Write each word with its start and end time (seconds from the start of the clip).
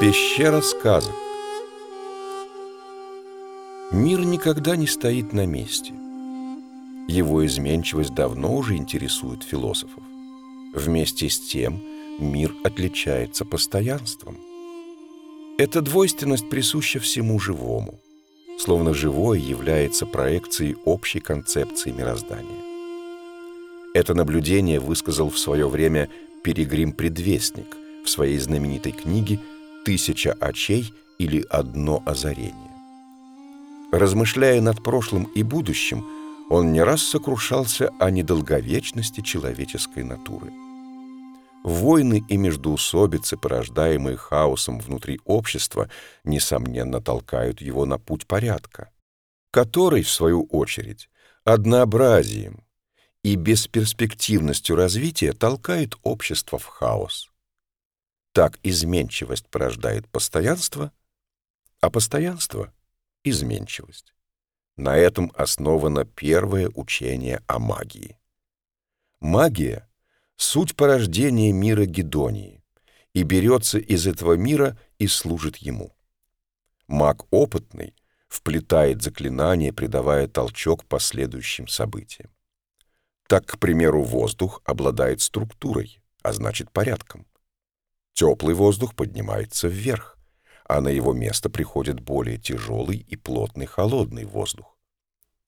Пещера 0.00 0.62
сказок 0.62 1.14
Мир 3.92 4.20
никогда 4.20 4.74
не 4.76 4.86
стоит 4.86 5.34
на 5.34 5.44
месте. 5.44 5.92
Его 7.08 7.44
изменчивость 7.44 8.14
давно 8.14 8.56
уже 8.56 8.76
интересует 8.76 9.42
философов. 9.42 10.02
Вместе 10.72 11.28
с 11.28 11.38
тем 11.38 11.82
мир 12.18 12.54
отличается 12.64 13.44
постоянством. 13.44 14.38
Эта 15.58 15.82
двойственность 15.82 16.48
присуща 16.48 17.00
всему 17.00 17.38
живому, 17.38 18.00
словно 18.58 18.94
живое 18.94 19.38
является 19.38 20.06
проекцией 20.06 20.78
общей 20.86 21.20
концепции 21.20 21.90
мироздания. 21.90 22.70
Это 23.92 24.14
наблюдение 24.14 24.80
высказал 24.80 25.28
в 25.28 25.38
свое 25.38 25.68
время 25.68 26.08
Перегрим-предвестник 26.42 27.76
в 28.04 28.08
своей 28.08 28.38
знаменитой 28.38 28.92
книге 28.92 29.38
тысяча 29.84 30.32
очей 30.32 30.92
или 31.18 31.44
одно 31.50 32.02
озарение. 32.06 32.70
Размышляя 33.92 34.60
над 34.60 34.82
прошлым 34.82 35.24
и 35.24 35.42
будущим, 35.42 36.06
он 36.48 36.72
не 36.72 36.82
раз 36.82 37.02
сокрушался 37.02 37.90
о 37.98 38.10
недолговечности 38.10 39.20
человеческой 39.20 40.04
натуры. 40.04 40.50
Войны 41.62 42.24
и 42.28 42.36
междоусобицы, 42.36 43.36
порождаемые 43.36 44.16
хаосом 44.16 44.80
внутри 44.80 45.20
общества, 45.24 45.90
несомненно 46.24 47.02
толкают 47.02 47.60
его 47.60 47.84
на 47.84 47.98
путь 47.98 48.26
порядка, 48.26 48.90
который, 49.50 50.02
в 50.02 50.10
свою 50.10 50.44
очередь, 50.44 51.10
однообразием 51.44 52.64
и 53.22 53.36
бесперспективностью 53.36 54.76
развития 54.76 55.32
толкает 55.32 55.94
общество 56.02 56.58
в 56.58 56.66
хаос. 56.66 57.30
Так 58.32 58.58
изменчивость 58.62 59.48
порождает 59.48 60.08
постоянство, 60.08 60.92
а 61.80 61.90
постоянство— 61.90 62.72
изменчивость. 63.24 64.14
На 64.76 64.96
этом 64.96 65.32
основано 65.34 66.04
первое 66.04 66.70
учение 66.74 67.42
о 67.46 67.58
магии. 67.58 68.18
Магия— 69.20 69.88
суть 70.36 70.74
порождения 70.74 71.52
мира 71.52 71.84
Гедонии 71.84 72.64
и 73.12 73.24
берется 73.24 73.78
из 73.78 74.06
этого 74.06 74.34
мира 74.34 74.78
и 74.98 75.06
служит 75.06 75.56
ему. 75.56 75.94
Маг 76.86 77.24
опытный 77.30 77.94
вплетает 78.28 79.02
заклинание, 79.02 79.72
придавая 79.72 80.28
толчок 80.28 80.86
последующим 80.86 81.68
событиям. 81.68 82.30
Так, 83.30 83.46
к 83.46 83.58
примеру, 83.60 84.02
воздух 84.02 84.60
обладает 84.64 85.20
структурой, 85.20 86.00
а 86.20 86.32
значит 86.32 86.72
порядком. 86.72 87.28
Теплый 88.12 88.56
воздух 88.56 88.96
поднимается 88.96 89.68
вверх, 89.68 90.18
а 90.64 90.80
на 90.80 90.88
его 90.88 91.12
место 91.12 91.48
приходит 91.48 92.00
более 92.00 92.38
тяжелый 92.38 92.96
и 92.96 93.14
плотный 93.14 93.66
холодный 93.66 94.24
воздух. 94.24 94.76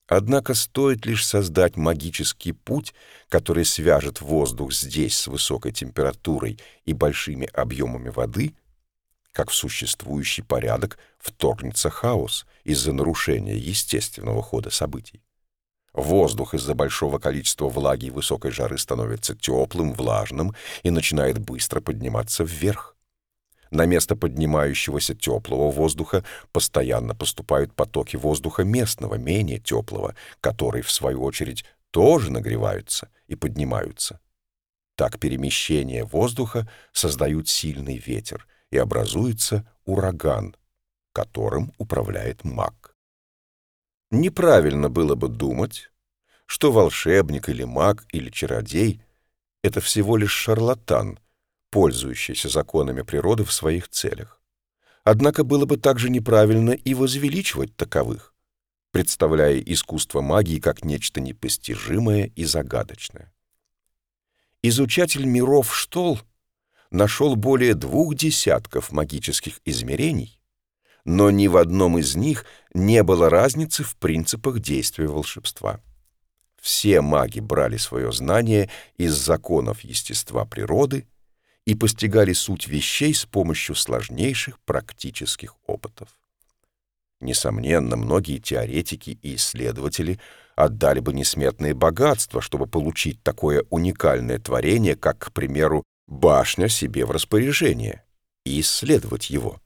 Однако 0.06 0.54
стоит 0.54 1.06
лишь 1.06 1.26
создать 1.26 1.76
магический 1.76 2.52
путь, 2.52 2.94
который 3.28 3.64
свяжет 3.64 4.20
воздух 4.20 4.72
здесь 4.72 5.16
с 5.16 5.26
высокой 5.26 5.72
температурой 5.72 6.60
и 6.84 6.92
большими 6.92 7.48
объемами 7.52 8.10
воды, 8.10 8.54
как 9.32 9.50
в 9.50 9.56
существующий 9.56 10.42
порядок 10.42 11.00
вторгнется 11.18 11.90
хаос 11.90 12.46
из-за 12.62 12.92
нарушения 12.92 13.56
естественного 13.56 14.40
хода 14.40 14.70
событий. 14.70 15.20
Воздух 15.94 16.54
из-за 16.54 16.74
большого 16.74 17.18
количества 17.18 17.68
влаги 17.68 18.06
и 18.06 18.10
высокой 18.10 18.50
жары 18.50 18.78
становится 18.78 19.34
теплым, 19.34 19.92
влажным 19.92 20.54
и 20.82 20.90
начинает 20.90 21.38
быстро 21.38 21.80
подниматься 21.80 22.44
вверх. 22.44 22.96
На 23.70 23.86
место 23.86 24.16
поднимающегося 24.16 25.14
теплого 25.14 25.70
воздуха 25.70 26.24
постоянно 26.52 27.14
поступают 27.14 27.74
потоки 27.74 28.16
воздуха 28.16 28.64
местного, 28.64 29.14
менее 29.14 29.58
теплого, 29.58 30.14
которые, 30.40 30.82
в 30.82 30.90
свою 30.90 31.22
очередь, 31.22 31.64
тоже 31.90 32.30
нагреваются 32.30 33.08
и 33.28 33.34
поднимаются. 33.34 34.20
Так 34.94 35.18
перемещение 35.18 36.04
воздуха 36.04 36.70
создают 36.92 37.48
сильный 37.48 37.96
ветер, 37.96 38.46
и 38.72 38.78
образуется 38.78 39.68
ураган, 39.84 40.56
которым 41.12 41.72
управляет 41.78 42.42
маг. 42.42 42.91
Неправильно 44.12 44.90
было 44.90 45.14
бы 45.14 45.28
думать, 45.28 45.90
что 46.44 46.70
волшебник 46.70 47.48
или 47.48 47.64
маг 47.64 48.04
или 48.12 48.28
чародей— 48.28 49.02
это 49.62 49.80
всего 49.80 50.18
лишь 50.18 50.32
шарлатан, 50.32 51.18
пользующийся 51.70 52.50
законами 52.50 53.00
природы 53.00 53.44
в 53.44 53.52
своих 53.54 53.88
целях. 53.88 54.38
Однако 55.02 55.44
было 55.44 55.64
бы 55.64 55.78
также 55.78 56.10
неправильно 56.10 56.72
и 56.72 56.92
возвеличивать 56.92 57.74
таковых, 57.74 58.34
представляя 58.90 59.58
искусство 59.58 60.20
магии 60.20 60.60
как 60.60 60.84
нечто 60.84 61.22
непостижимое 61.22 62.26
и 62.36 62.44
загадочное. 62.44 63.32
Изучатель 64.60 65.24
миров 65.24 65.74
Штол 65.74 66.20
нашел 66.90 67.34
более 67.34 67.72
двух 67.72 68.14
десятков 68.14 68.92
магических 68.92 69.60
измерений, 69.64 70.38
но 71.04 71.30
ни 71.30 71.48
в 71.48 71.56
одном 71.56 71.98
из 71.98 72.14
них 72.16 72.44
не 72.74 73.02
было 73.02 73.28
разницы 73.28 73.82
в 73.82 73.96
принципах 73.96 74.60
действия 74.60 75.08
волшебства. 75.08 75.80
Все 76.60 77.00
маги 77.00 77.40
брали 77.40 77.76
свое 77.76 78.12
знание 78.12 78.70
из 78.96 79.14
законов 79.14 79.80
естества 79.80 80.44
природы 80.44 81.08
и 81.64 81.74
постигали 81.74 82.32
суть 82.32 82.68
вещей 82.68 83.14
с 83.14 83.24
помощью 83.24 83.74
сложнейших 83.74 84.60
практических 84.60 85.56
опытов. 85.66 86.08
Несомненно, 87.20 87.96
многие 87.96 88.38
теоретики 88.38 89.18
и 89.22 89.36
исследователи 89.36 90.20
отдали 90.56 91.00
бы 91.00 91.12
несметные 91.12 91.74
богатства, 91.74 92.40
чтобы 92.40 92.66
получить 92.66 93.22
такое 93.22 93.64
уникальное 93.70 94.38
творение, 94.38 94.96
как, 94.96 95.18
к 95.18 95.32
примеру, 95.32 95.84
башня 96.06 96.68
себе 96.68 97.06
в 97.06 97.10
распоряжение, 97.10 98.04
и 98.44 98.60
исследовать 98.60 99.30
его 99.30 99.60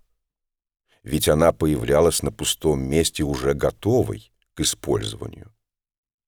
ведь 1.06 1.28
она 1.28 1.52
появлялась 1.52 2.22
на 2.22 2.32
пустом 2.32 2.82
месте 2.82 3.22
уже 3.22 3.54
готовой 3.54 4.32
к 4.54 4.60
использованию. 4.60 5.54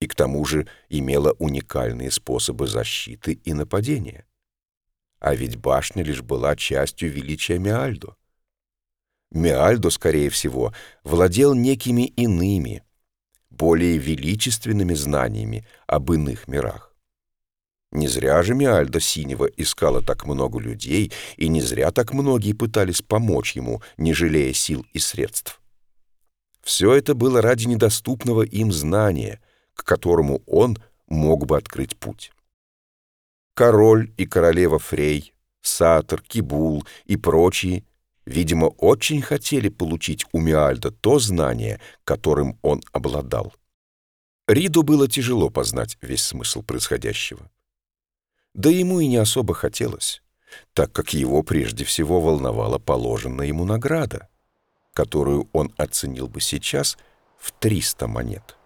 И 0.00 0.06
к 0.06 0.14
тому 0.14 0.44
же 0.44 0.68
имела 0.88 1.32
уникальные 1.32 2.12
способы 2.12 2.68
защиты 2.68 3.32
и 3.32 3.52
нападения. 3.54 4.24
А 5.18 5.34
ведь 5.34 5.56
башня 5.56 6.04
лишь 6.04 6.22
была 6.22 6.54
частью 6.54 7.10
величия 7.10 7.58
Миальдо. 7.58 8.14
Миальдо, 9.32 9.90
скорее 9.90 10.30
всего, 10.30 10.72
владел 11.02 11.54
некими 11.54 12.02
иными, 12.02 12.84
более 13.50 13.98
величественными 13.98 14.94
знаниями 14.94 15.66
об 15.88 16.12
иных 16.12 16.46
мирах. 16.46 16.87
Не 17.90 18.06
зря 18.06 18.42
же 18.42 18.54
Миальда 18.54 19.00
Синего 19.00 19.46
искала 19.46 20.02
так 20.02 20.26
много 20.26 20.58
людей, 20.58 21.10
и 21.36 21.48
не 21.48 21.62
зря 21.62 21.90
так 21.90 22.12
многие 22.12 22.52
пытались 22.52 23.00
помочь 23.00 23.56
ему, 23.56 23.82
не 23.96 24.12
жалея 24.12 24.52
сил 24.52 24.84
и 24.92 24.98
средств. 24.98 25.60
Все 26.62 26.92
это 26.92 27.14
было 27.14 27.40
ради 27.40 27.66
недоступного 27.66 28.42
им 28.42 28.72
знания, 28.72 29.40
к 29.74 29.84
которому 29.84 30.42
он 30.46 30.76
мог 31.06 31.46
бы 31.46 31.56
открыть 31.56 31.96
путь. 31.96 32.30
Король 33.54 34.12
и 34.18 34.26
королева 34.26 34.78
Фрей, 34.78 35.32
Сатор, 35.62 36.20
Кибул 36.20 36.84
и 37.06 37.16
прочие, 37.16 37.84
видимо, 38.26 38.66
очень 38.66 39.22
хотели 39.22 39.70
получить 39.70 40.26
у 40.32 40.40
Миальда 40.40 40.90
то 40.90 41.18
знание, 41.18 41.80
которым 42.04 42.58
он 42.62 42.82
обладал. 42.92 43.54
Риду 44.46 44.82
было 44.82 45.08
тяжело 45.08 45.48
познать 45.50 45.96
весь 46.02 46.22
смысл 46.22 46.62
происходящего. 46.62 47.50
Да 48.54 48.70
ему 48.70 49.00
и 49.00 49.06
не 49.06 49.16
особо 49.16 49.54
хотелось, 49.54 50.22
так 50.74 50.92
как 50.92 51.14
его 51.14 51.42
прежде 51.42 51.84
всего 51.84 52.20
волновала 52.20 52.78
положенная 52.78 53.46
ему 53.46 53.64
награда, 53.64 54.28
которую 54.92 55.48
он 55.52 55.72
оценил 55.76 56.28
бы 56.28 56.40
сейчас 56.40 56.98
в 57.38 57.52
300 57.52 58.06
монет. 58.06 58.56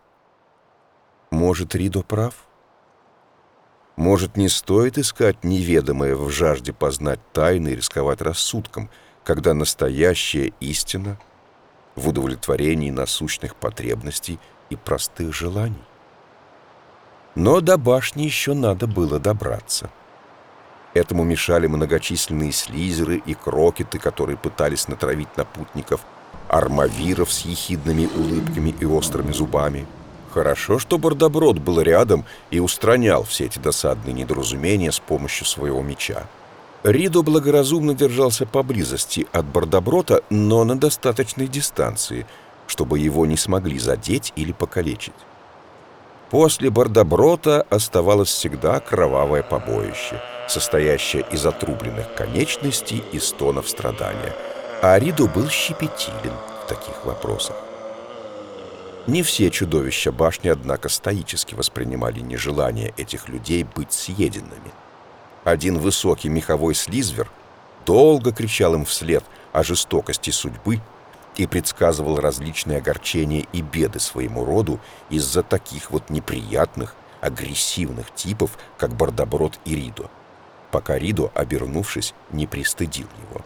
Может, 1.30 1.74
Ридо 1.74 2.02
прав? 2.02 2.46
Может, 3.96 4.36
не 4.36 4.48
стоит 4.48 4.98
искать 4.98 5.44
неведомое 5.44 6.16
в 6.16 6.30
жажде 6.30 6.72
познать 6.72 7.20
тайны 7.32 7.70
и 7.70 7.76
рисковать 7.76 8.22
рассудком, 8.22 8.90
когда 9.24 9.52
настоящая 9.54 10.52
истина 10.60 11.20
в 11.94 12.08
удовлетворении 12.08 12.90
насущных 12.90 13.54
потребностей 13.56 14.38
и 14.70 14.76
простых 14.76 15.34
желаний? 15.34 15.82
Но 17.34 17.60
до 17.60 17.78
башни 17.78 18.22
еще 18.22 18.54
надо 18.54 18.86
было 18.86 19.18
добраться. 19.18 19.90
Этому 20.94 21.24
мешали 21.24 21.66
многочисленные 21.66 22.52
слизеры 22.52 23.22
и 23.24 23.34
крокеты, 23.34 23.98
которые 23.98 24.36
пытались 24.36 24.88
натравить 24.88 25.34
на 25.36 25.44
путников 25.44 26.02
армавиров 26.48 27.32
с 27.32 27.46
ехидными 27.46 28.08
улыбками 28.14 28.74
и 28.78 28.84
острыми 28.84 29.32
зубами. 29.32 29.86
Хорошо, 30.32 30.78
что 30.78 30.98
Бордоброд 30.98 31.58
был 31.58 31.80
рядом 31.80 32.24
и 32.50 32.60
устранял 32.60 33.24
все 33.24 33.46
эти 33.46 33.58
досадные 33.58 34.12
недоразумения 34.12 34.92
с 34.92 34.98
помощью 34.98 35.46
своего 35.46 35.82
меча. 35.82 36.26
Ридо 36.82 37.22
благоразумно 37.22 37.94
держался 37.94 38.44
поблизости 38.44 39.26
от 39.32 39.46
Бардоброта, 39.46 40.22
но 40.30 40.64
на 40.64 40.76
достаточной 40.76 41.46
дистанции, 41.46 42.26
чтобы 42.66 42.98
его 42.98 43.24
не 43.24 43.36
смогли 43.36 43.78
задеть 43.78 44.32
или 44.36 44.52
покалечить. 44.52 45.14
После 46.32 46.70
Бардоброта 46.70 47.62
оставалось 47.70 48.30
всегда 48.30 48.80
кровавое 48.80 49.44
побоище, 49.44 50.20
состоящее 50.48 51.24
из 51.30 51.46
отрубленных 51.46 52.12
конечностей 52.14 53.04
и 53.12 53.20
стонов 53.20 53.68
страдания. 53.68 54.34
А 54.82 54.98
Ридо 54.98 55.26
был 55.26 55.48
щепетилен 55.48 56.34
в 56.64 56.68
таких 56.68 57.04
вопросах. 57.04 57.54
Не 59.06 59.22
все 59.22 59.50
чудовища 59.50 60.10
башни, 60.10 60.48
однако, 60.48 60.88
стоически 60.88 61.54
воспринимали 61.54 62.18
нежелание 62.18 62.92
этих 62.96 63.28
людей 63.28 63.62
быть 63.62 63.92
съеденными– 63.92 64.72
один 65.44 65.78
высокий 65.78 66.28
меховой 66.28 66.74
слизвер 66.74 67.28
долго 67.84 68.32
кричал 68.32 68.74
им 68.74 68.84
вслед 68.84 69.24
о 69.52 69.64
жестокости 69.64 70.30
судьбы 70.30 70.80
и 71.36 71.46
предсказывал 71.46 72.20
различные 72.20 72.78
огорчения 72.78 73.46
и 73.52 73.62
беды 73.62 74.00
своему 74.00 74.44
роду 74.44 74.80
из-за 75.10 75.42
таких 75.42 75.90
вот 75.90 76.10
неприятных, 76.10 76.94
агрессивных 77.20 78.12
типов, 78.14 78.58
как 78.78 78.94
Бардоброд 78.94 79.58
и 79.64 79.74
Ридо, 79.74 80.10
пока 80.70 80.98
Ридо, 80.98 81.30
обернувшись, 81.34 82.14
не 82.30 82.46
пристыдил 82.46 83.06
его. 83.28 83.42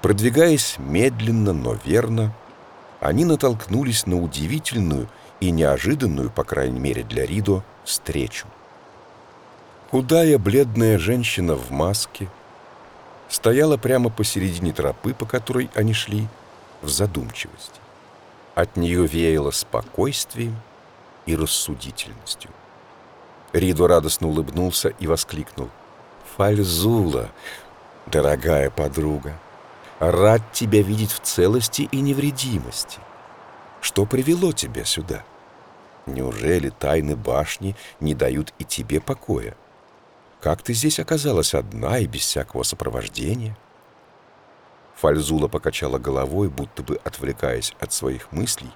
Продвигаясь 0.00 0.76
медленно, 0.78 1.52
но 1.52 1.76
верно, 1.84 2.32
они 3.00 3.24
натолкнулись 3.24 4.06
на 4.06 4.20
удивительную 4.20 5.08
и 5.40 5.50
неожиданную, 5.50 6.30
по 6.30 6.44
крайней 6.44 6.78
мере 6.78 7.02
для 7.02 7.26
Ридо, 7.26 7.62
встречу. 7.84 8.46
Худая, 9.90 10.38
бледная 10.38 10.98
женщина 10.98 11.54
в 11.54 11.70
маске 11.70 12.28
стояла 13.30 13.76
прямо 13.76 14.10
посередине 14.10 14.72
тропы, 14.72 15.14
по 15.14 15.24
которой 15.24 15.70
они 15.74 15.94
шли, 15.94 16.26
в 16.82 16.88
задумчивости. 16.88 17.80
От 18.54 18.76
нее 18.76 19.06
веяло 19.06 19.52
спокойствием 19.52 20.56
и 21.26 21.36
рассудительностью. 21.36 22.50
Ридо 23.52 23.86
радостно 23.86 24.28
улыбнулся 24.28 24.88
и 24.88 25.06
воскликнул. 25.06 25.68
«Фальзула, 26.36 27.30
дорогая 28.06 28.70
подруга, 28.70 29.38
рад 29.98 30.42
тебя 30.52 30.82
видеть 30.82 31.12
в 31.12 31.20
целости 31.20 31.88
и 31.90 32.00
невредимости. 32.00 32.98
Что 33.80 34.06
привело 34.06 34.52
тебя 34.52 34.84
сюда? 34.84 35.22
Неужели 36.06 36.70
тайны 36.70 37.16
башни 37.16 37.76
не 38.00 38.14
дают 38.14 38.52
и 38.58 38.64
тебе 38.64 39.00
покоя?» 39.00 39.56
Как 40.40 40.62
ты 40.62 40.72
здесь 40.72 40.98
оказалась 40.98 41.54
одна 41.54 41.98
и 41.98 42.06
без 42.06 42.22
всякого 42.22 42.62
сопровождения?» 42.62 43.56
Фальзула 44.96 45.48
покачала 45.48 45.98
головой, 45.98 46.48
будто 46.48 46.82
бы 46.82 47.00
отвлекаясь 47.04 47.74
от 47.78 47.92
своих 47.92 48.32
мыслей, 48.32 48.70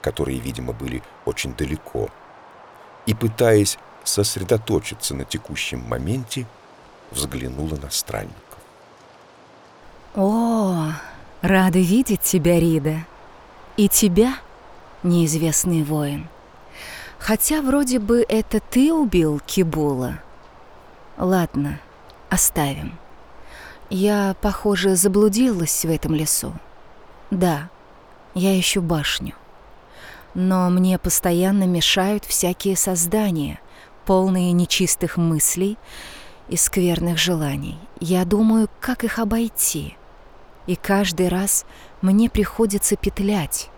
которые, 0.00 0.38
видимо, 0.38 0.72
были 0.72 1.02
очень 1.24 1.54
далеко, 1.54 2.08
и, 3.06 3.14
пытаясь 3.14 3.78
сосредоточиться 4.04 5.14
на 5.14 5.24
текущем 5.24 5.80
моменте, 5.80 6.46
взглянула 7.10 7.76
на 7.76 7.90
странников. 7.90 8.36
«О, 10.14 10.92
рада 11.40 11.78
видеть 11.78 12.20
тебя, 12.20 12.58
Рида. 12.58 13.06
И 13.76 13.88
тебя, 13.88 14.34
неизвестный 15.02 15.82
воин. 15.82 16.28
Хотя 17.18 17.62
вроде 17.62 17.98
бы 17.98 18.24
это 18.28 18.60
ты 18.60 18.92
убил 18.92 19.40
Кибула». 19.46 20.18
Ладно, 21.22 21.78
оставим. 22.30 22.98
Я, 23.90 24.34
похоже, 24.40 24.96
заблудилась 24.96 25.84
в 25.84 25.88
этом 25.88 26.16
лесу. 26.16 26.52
Да, 27.30 27.70
я 28.34 28.58
ищу 28.58 28.82
башню. 28.82 29.34
Но 30.34 30.68
мне 30.68 30.98
постоянно 30.98 31.62
мешают 31.62 32.24
всякие 32.24 32.76
создания, 32.76 33.60
полные 34.04 34.50
нечистых 34.50 35.16
мыслей 35.16 35.78
и 36.48 36.56
скверных 36.56 37.18
желаний. 37.18 37.78
Я 38.00 38.24
думаю, 38.24 38.68
как 38.80 39.04
их 39.04 39.20
обойти. 39.20 39.96
И 40.66 40.74
каждый 40.74 41.28
раз 41.28 41.66
мне 42.00 42.30
приходится 42.30 42.96
петлять. 42.96 43.70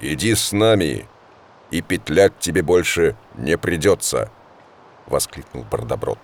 «Иди 0.00 0.32
с 0.32 0.52
нами, 0.52 1.08
и 1.72 1.82
петлять 1.82 2.38
тебе 2.38 2.62
больше 2.62 3.16
не 3.34 3.58
придется»,— 3.58 4.30
воскликнул 5.06 5.64
Бардоброд. 5.64 6.20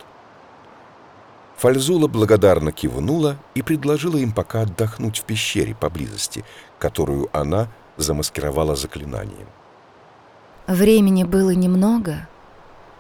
Фальзула 1.63 2.09
благодарно 2.09 2.73
кивнула 2.73 3.37
и 3.55 3.63
предложила 3.63 4.17
им 4.17 4.33
пока 4.33 4.63
отдохнуть 4.63 5.21
в 5.21 5.23
пещере 5.23 5.77
поблизости, 5.77 6.45
которую 6.81 7.29
она 7.33 7.69
замаскировала 7.97 8.75
заклинанием. 8.75 9.47
Времени 10.67 11.23
было 11.23 11.51
немного, 11.51 12.29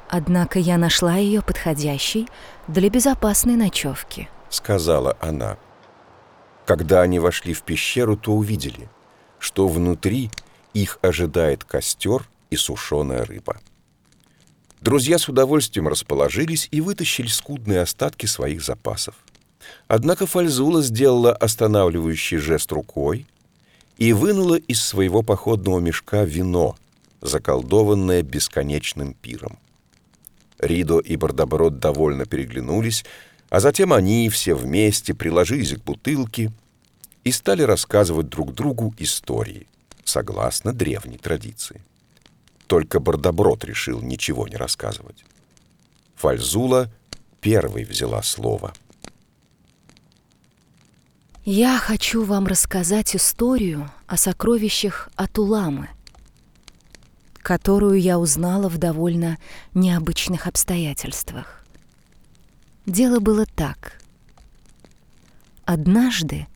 однако 0.08 0.60
я 0.60 0.78
нашла 0.78 1.16
ее 1.16 1.42
подходящей 1.42 2.28
для 2.68 2.88
безопасной 2.88 3.56
ночевки, 3.56 4.28
сказала 4.48 5.16
она. 5.20 5.56
Когда 6.64 7.02
они 7.02 7.18
вошли 7.18 7.54
в 7.54 7.62
пещеру, 7.62 8.16
то 8.16 8.32
увидели, 8.32 8.88
что 9.40 9.66
внутри 9.66 10.30
их 10.72 11.00
ожидает 11.02 11.64
костер 11.64 12.28
и 12.50 12.54
сушеная 12.54 13.24
рыба. 13.24 13.56
Друзья 14.82 15.16
с 15.16 15.28
удовольствием 15.28 15.86
расположились 15.86 16.66
и 16.72 16.80
вытащили 16.80 17.28
скудные 17.28 17.82
остатки 17.82 18.26
своих 18.26 18.64
запасов. 18.64 19.14
Однако 19.86 20.26
Фальзула 20.26 20.82
сделала 20.82 21.32
останавливающий 21.32 22.38
жест 22.38 22.72
рукой 22.72 23.28
и 23.96 24.12
вынула 24.12 24.56
из 24.56 24.82
своего 24.82 25.22
походного 25.22 25.78
мешка 25.78 26.24
вино, 26.24 26.74
заколдованное 27.20 28.22
бесконечным 28.22 29.14
пиром. 29.14 29.56
Ридо 30.58 30.98
и 30.98 31.14
Бардоброд 31.14 31.78
довольно 31.78 32.26
переглянулись, 32.26 33.04
а 33.50 33.60
затем 33.60 33.92
они 33.92 34.28
все 34.30 34.56
вместе 34.56 35.14
приложились 35.14 35.74
к 35.74 35.84
бутылке 35.84 36.50
и 37.22 37.30
стали 37.30 37.62
рассказывать 37.62 38.28
друг 38.28 38.52
другу 38.52 38.92
истории, 38.98 39.68
согласно 40.02 40.72
древней 40.72 41.18
традиции. 41.18 41.82
Только 42.72 43.00
Бардоброд 43.00 43.66
решил 43.66 44.00
ничего 44.00 44.48
не 44.48 44.56
рассказывать. 44.56 45.26
Фальзула 46.14 46.90
первой 47.42 47.84
взяла 47.84 48.22
слово. 48.22 48.72
«Я 51.44 51.76
хочу 51.76 52.24
вам 52.24 52.46
рассказать 52.46 53.14
историю 53.14 53.90
о 54.06 54.16
сокровищах 54.16 55.10
Атуламы, 55.16 55.90
которую 57.42 58.00
я 58.00 58.18
узнала 58.18 58.70
в 58.70 58.78
довольно 58.78 59.36
необычных 59.74 60.46
обстоятельствах. 60.46 61.66
Дело 62.86 63.20
было 63.20 63.44
так. 63.44 64.00
Однажды, 65.66 66.46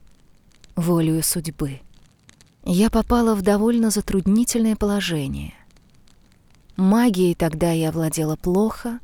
волею 0.76 1.22
судьбы, 1.22 1.80
я 2.64 2.88
попала 2.88 3.34
в 3.34 3.42
довольно 3.42 3.90
затруднительное 3.90 4.76
положение— 4.76 5.52
Магией 6.76 7.34
тогда 7.34 7.72
я 7.72 7.90
владела 7.90 8.36
плохо 8.36 9.00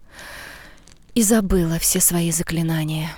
и 1.15 1.23
забыла 1.23 1.79
все 1.79 2.01
свои 2.01 2.31
заклинания. 2.31 3.11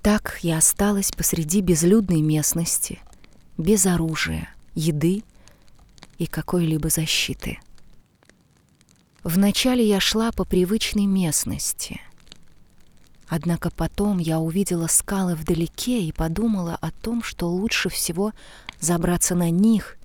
Так 0.00 0.38
я 0.42 0.58
осталась 0.58 1.12
посреди 1.12 1.60
безлюдной 1.60 2.22
местности, 2.22 3.00
без 3.58 3.84
оружия, 3.84 4.48
еды 4.74 5.24
и 6.16 6.26
какой-либо 6.26 6.88
защиты. 6.88 7.58
Вначале 9.22 9.86
я 9.86 10.00
шла 10.00 10.32
по 10.32 10.44
привычной 10.44 11.06
местности. 11.06 12.00
Однако 13.28 13.70
потом 13.70 14.18
я 14.18 14.38
увидела 14.38 14.86
скалы 14.86 15.34
вдалеке 15.34 16.02
и 16.02 16.12
подумала 16.12 16.78
о 16.80 16.92
том, 16.92 17.22
что 17.22 17.48
лучше 17.48 17.88
всего 17.88 18.32
забраться 18.80 19.34
на 19.34 19.50
них 19.50 19.98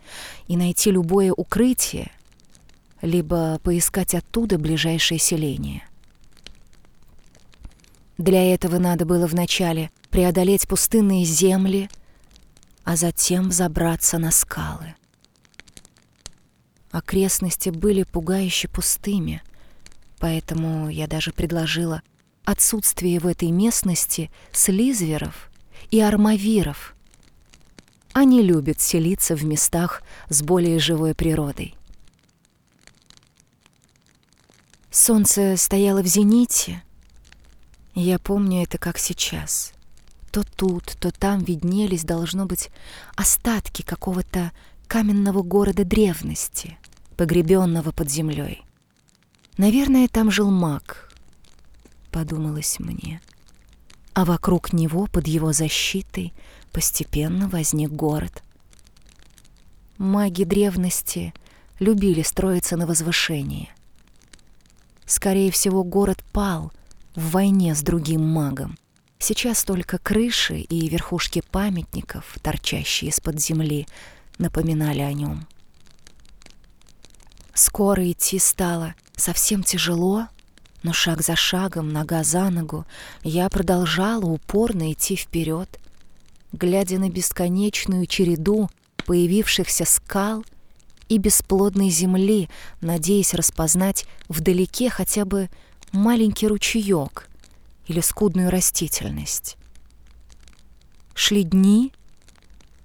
и 0.48 0.58
найти 0.58 0.92
любое 0.92 1.32
укрытие, 1.32 2.12
либо 3.01 3.60
поискать 3.60 4.13
оттуда 4.15 4.58
ближайшее 4.58 5.20
селение. 5.20 5.88
Для 8.17 8.53
этого 8.53 8.77
надо 8.77 9.05
было 9.05 9.25
вначале 9.25 9.89
преодолеть 10.10 10.67
пустынные 10.67 11.25
земли, 11.25 11.89
а 12.84 12.96
затем 12.96 13.51
забраться 13.51 14.17
на 14.20 14.31
скалы. 14.31 14.96
Окрестности 16.91 17.70
были 17.70 18.03
пугающе 18.03 18.67
пустыми, 18.67 19.41
поэтому 20.20 20.89
я 20.89 21.08
даже 21.08 21.31
предложила 21.31 22.01
отсутствие 22.43 23.20
в 23.20 23.27
этой 23.27 23.50
местности 23.50 24.29
слизверов 24.51 25.50
и 25.89 26.01
армавиров. 26.01 26.96
Они 28.13 28.41
любят 28.41 28.81
селиться 28.81 29.36
в 29.36 29.46
местах 29.46 30.03
с 30.29 30.43
более 30.43 30.79
живой 30.79 31.15
природой. 31.15 31.75
Солнце 34.91 35.55
стояло 35.55 36.03
в 36.03 36.05
зените, 36.05 36.83
Я 37.95 38.19
помню 38.19 38.63
это 38.63 38.77
как 38.77 38.98
сейчас. 38.98 39.71
То 40.31 40.43
тут, 40.43 40.98
то 41.00 41.12
там 41.12 41.39
виднелись, 41.39 42.03
должно 42.03 42.45
быть, 42.45 42.69
остатки 43.15 43.83
какого-то 43.83 44.51
каменного 44.88 45.43
города 45.43 45.86
древности, 45.86 46.77
погребенного 47.15 47.91
под 47.93 48.12
землей. 48.12 48.65
Наверное, 49.57 50.10
там 50.10 50.29
жил 50.29 50.51
маг, 50.51 51.13
подумалось 52.12 52.77
мне. 52.79 53.21
А 54.13 54.25
вокруг 54.25 54.74
него, 54.74 55.07
под 55.07 55.25
его 55.25 55.53
защитой, 55.53 56.33
постепенно 56.74 57.48
возник 57.48 57.91
город. 57.91 58.43
Маги 59.98 60.43
древности 60.43 61.33
любили 61.79 62.24
строиться 62.24 62.75
на 62.75 62.86
возвышении. 62.86 63.69
Скорее 65.12 65.51
всего, 65.51 65.84
город 65.84 66.24
пал 66.32 66.72
в 67.15 67.32
войне 67.32 67.75
с 67.75 67.82
другим 67.82 68.25
магом. 68.25 68.77
Сейчас 69.20 69.65
только 69.65 69.98
крыши 69.98 70.60
и 70.60 70.88
верхушки 70.88 71.44
памятников, 71.51 72.38
торчащие 72.41 73.10
из-под 73.10 73.41
земли, 73.41 73.88
напоминали 74.38 75.01
о 75.01 75.12
нем. 75.12 75.46
Скоро 77.53 78.10
идти 78.10 78.39
стало 78.39 78.96
совсем 79.18 79.63
тяжело, 79.63 80.30
но 80.82 80.94
шаг 80.94 81.22
за 81.22 81.36
шагом, 81.36 81.89
нога 81.89 82.24
за 82.24 82.50
ногу, 82.50 82.86
я 83.22 83.50
продолжала 83.50 84.24
упорно 84.24 84.94
идти 84.94 85.18
вперед, 85.18 85.77
глядя 86.53 87.00
на 87.00 87.10
бесконечную 87.10 88.06
череду 88.06 88.70
появившихся 89.06 89.84
скал 89.84 90.46
и 91.12 91.18
бесплодной 91.18 91.89
земли, 91.89 92.50
надеясь 92.80 93.34
распознать 93.34 94.06
вдалеке 94.30 94.89
хотя 94.89 95.25
бы 95.25 95.50
маленький 95.91 96.48
ручеек 96.48 97.27
или 97.86 98.00
скудную 98.00 98.50
растительность. 98.50 99.58
Шли 101.13 101.44
дни, 101.44 101.91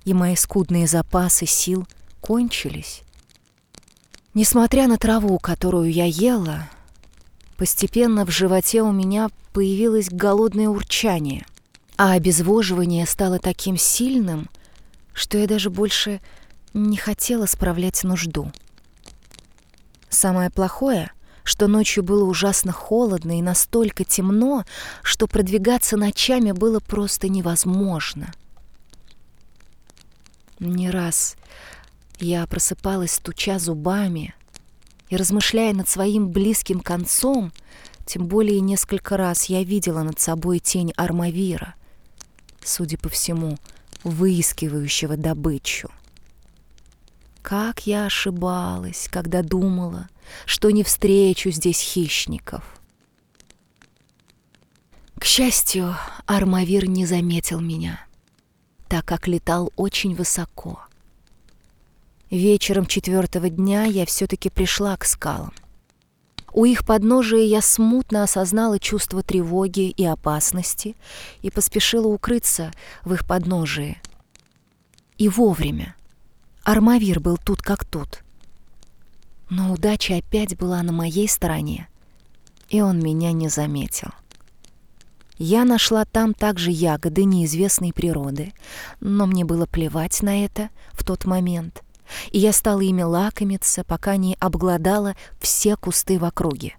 и 0.04 0.12
мои 0.12 0.34
скудные 0.34 0.88
запасы 0.88 1.46
сил 1.46 1.86
кончились. 2.20 3.02
Несмотря 4.34 4.88
на 4.88 4.98
траву, 4.98 5.38
которую 5.38 5.92
я 5.92 6.06
ела, 6.06 6.68
постепенно 7.56 8.26
в 8.26 8.30
животе 8.32 8.82
у 8.82 8.90
меня 8.90 9.30
появилось 9.52 10.08
голодное 10.10 10.68
урчание, 10.68 11.46
а 11.96 12.14
обезвоживание 12.14 13.06
стало 13.06 13.38
таким 13.38 13.76
сильным, 13.76 14.48
что 15.12 15.38
я 15.38 15.46
даже 15.46 15.70
больше 15.70 16.20
не 16.76 16.96
хотела 16.96 17.46
справлять 17.46 18.04
нужду. 18.04 18.52
Самое 20.08 20.50
плохое, 20.50 21.10
что 21.42 21.68
ночью 21.68 22.02
было 22.02 22.24
ужасно 22.24 22.72
холодно 22.72 23.38
и 23.38 23.42
настолько 23.42 24.04
темно, 24.04 24.64
что 25.02 25.26
продвигаться 25.26 25.96
ночами 25.96 26.52
было 26.52 26.80
просто 26.80 27.28
невозможно. 27.28 28.32
Не 30.58 30.90
раз 30.90 31.36
я 32.18 32.46
просыпалась, 32.46 33.12
стуча 33.12 33.58
зубами, 33.58 34.34
и, 35.08 35.16
размышляя 35.16 35.72
над 35.72 35.88
своим 35.88 36.30
близким 36.30 36.80
концом, 36.80 37.52
тем 38.06 38.26
более 38.26 38.60
несколько 38.60 39.16
раз 39.16 39.44
я 39.44 39.62
видела 39.62 40.02
над 40.02 40.18
собой 40.18 40.58
тень 40.58 40.92
Армавира, 40.96 41.74
судя 42.64 42.98
по 42.98 43.08
всему, 43.08 43.58
выискивающего 44.02 45.16
добычу. 45.16 45.90
Как 47.46 47.86
я 47.86 48.06
ошибалась, 48.06 49.06
когда 49.08 49.40
думала, 49.40 50.08
что 50.46 50.70
не 50.70 50.82
встречу 50.82 51.52
здесь 51.52 51.78
хищников. 51.78 52.64
К 55.16 55.24
счастью, 55.24 55.94
Армавир 56.26 56.88
не 56.88 57.06
заметил 57.06 57.60
меня, 57.60 58.04
так 58.88 59.04
как 59.04 59.28
летал 59.28 59.72
очень 59.76 60.16
высоко— 60.16 60.80
Вечером 62.30 62.86
четвертого 62.86 63.48
дня 63.48 63.84
я 63.84 64.04
все-таки 64.04 64.50
пришла 64.50 64.96
к 64.96 65.04
скалам. 65.04 65.52
У 66.52 66.64
их 66.64 66.84
подножия 66.84 67.42
я 67.42 67.62
смутно 67.62 68.24
осознала 68.24 68.80
чувство 68.80 69.22
тревоги 69.22 69.90
и 69.90 70.04
опасности 70.04 70.96
и 71.42 71.52
поспешила 71.52 72.08
укрыться 72.08 72.72
в 73.04 73.14
их 73.14 73.24
подножии. 73.24 74.02
И 75.18 75.28
вовремя. 75.28 75.94
Армавир 76.66 77.20
был 77.20 77.38
тут 77.38 77.62
как 77.62 77.84
тут. 77.84 78.24
Но 79.48 79.72
удача 79.72 80.16
опять 80.16 80.58
была 80.58 80.82
на 80.82 80.92
моей 80.92 81.28
стороне, 81.28 81.88
и 82.68 82.82
он 82.82 82.98
меня 82.98 83.32
не 83.32 83.48
заметил. 83.48 84.08
Я 85.38 85.64
нашла 85.64 86.04
там 86.04 86.34
также 86.34 86.70
ягоды 86.70 87.24
неизвестной 87.24 87.92
природы, 87.92 88.52
но 89.00 89.26
мне 89.26 89.44
было 89.44 89.66
плевать 89.66 90.22
на 90.22 90.44
это 90.44 90.70
в 90.92 91.04
тот 91.04 91.24
момент 91.24 91.82
и 92.30 92.38
я 92.38 92.52
стала 92.52 92.80
ими 92.80 93.02
лакомиться, 93.02 93.84
пока 93.84 94.16
не 94.16 94.36
обглодала 94.38 95.16
все 95.40 95.76
кусты 95.76 96.18
в 96.18 96.24
округе. 96.24 96.76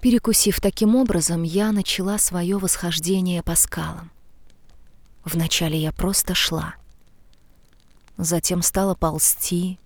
Перекусив 0.00 0.60
таким 0.60 0.94
образом, 0.94 1.42
я 1.42 1.72
начала 1.72 2.18
свое 2.18 2.58
восхождение 2.58 3.42
по 3.42 3.54
скалам. 3.56 4.10
Вначале 5.24 5.78
я 5.80 5.90
просто 5.90 6.34
шла. 6.34 6.74
Затем 8.16 8.62
стала 8.62 8.94
ползти, 8.94 9.78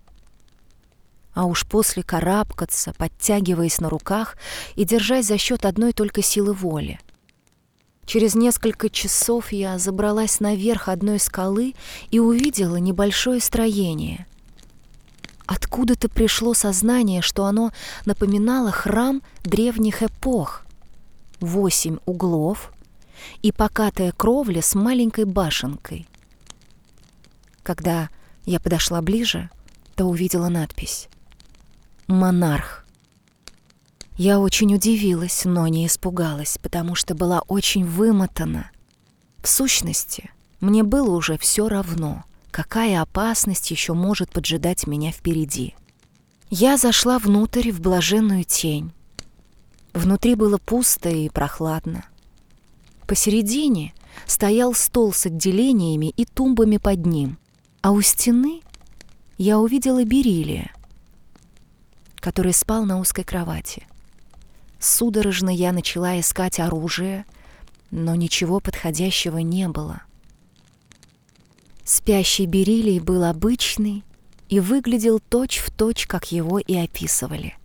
а 1.33 1.45
уж 1.45 1.65
после 1.65 2.03
карабкаться, 2.03 2.93
подтягиваясь 2.97 3.79
на 3.79 3.89
руках 3.89 4.37
и 4.75 4.85
держась 4.85 5.25
за 5.25 5.37
счет 5.37 5.65
одной 5.65 5.93
только 5.93 6.21
силы 6.21 6.53
воли— 6.53 6.99
Через 8.11 8.35
несколько 8.35 8.89
часов 8.89 9.53
я 9.53 9.77
забралась 9.77 10.41
наверх 10.41 10.89
одной 10.89 11.17
скалы 11.17 11.75
и 12.09 12.19
увидела 12.19 12.75
небольшое 12.75 13.39
строение. 13.39 14.25
Откуда-то 15.45 16.09
пришло 16.09 16.53
сознание, 16.53 17.21
что 17.21 17.45
оно 17.45 17.71
напоминало 18.05 18.71
храм 18.71 19.21
древних 19.43 20.03
эпох. 20.03 20.63
Восемь 21.39 21.99
углов 22.05 22.73
и 23.41 23.53
покатая 23.53 24.11
кровля 24.11 24.61
с 24.61 24.75
маленькой 24.75 25.23
башенкой. 25.23 26.05
Когда 27.63 28.09
я 28.45 28.59
подошла 28.59 29.01
ближе, 29.01 29.49
то 29.95 30.05
увидела 30.05 30.49
надпись 30.49 31.09
«Монарх». 32.07 32.85
Я 34.17 34.39
очень 34.39 34.75
удивилась, 34.75 35.45
но 35.45 35.67
не 35.67 35.87
испугалась, 35.87 36.57
потому 36.61 36.95
что 36.95 37.15
была 37.15 37.41
очень 37.47 37.85
вымотана. 37.85 38.69
В 39.41 39.47
сущности, 39.47 40.29
мне 40.59 40.83
было 40.83 41.15
уже 41.15 41.37
все 41.37 41.67
равно, 41.67 42.23
какая 42.51 43.01
опасность 43.01 43.71
еще 43.71 43.93
может 43.93 44.31
поджидать 44.31 44.85
меня 44.85 45.11
впереди. 45.11 45.73
Я 46.49 46.77
зашла 46.77 47.17
внутрь 47.17 47.71
в 47.71 47.79
блаженную 47.79 48.43
тень. 48.43 48.91
Внутри 49.93 50.35
было 50.35 50.57
пусто 50.57 51.09
и 51.09 51.29
прохладно. 51.29 52.05
Посередине 53.07 53.93
стоял 54.27 54.73
стол 54.73 55.13
с 55.13 55.25
отделениями 55.25 56.13
и 56.15 56.25
тумбами 56.25 56.77
под 56.77 57.05
ним, 57.05 57.37
а 57.81 57.91
у 57.91 58.01
стены 58.01 58.61
я 59.37 59.59
увидела 59.59 60.03
Берилия, 60.03 60.71
который 62.17 62.53
спал 62.53 62.85
на 62.85 62.99
узкой 62.99 63.23
кровати. 63.23 63.87
Судорожно 64.79 65.49
я 65.49 65.71
начала 65.71 66.19
искать 66.19 66.59
оружие, 66.59 67.25
но 67.89 68.15
ничего 68.15 68.59
подходящего 68.59 69.39
не 69.39 69.67
было. 69.67 70.01
Спящий 71.83 72.45
Берилий 72.45 72.99
был 72.99 73.23
обычный 73.23 74.03
и 74.49 74.59
выглядел 74.59 75.19
точь-в-точь, 75.19 76.01
точь, 76.01 76.07
как 76.07 76.31
его 76.31 76.59
и 76.59 76.75
описывали. 76.75 77.57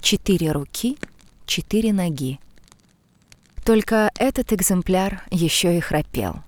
Четыре 0.00 0.52
руки, 0.52 0.98
четыре 1.46 1.92
ноги. 1.92 2.40
Только 3.64 4.10
этот 4.16 4.52
экземпляр 4.52 5.22
еще 5.30 5.76
и 5.76 5.80
храпел. 5.80 6.42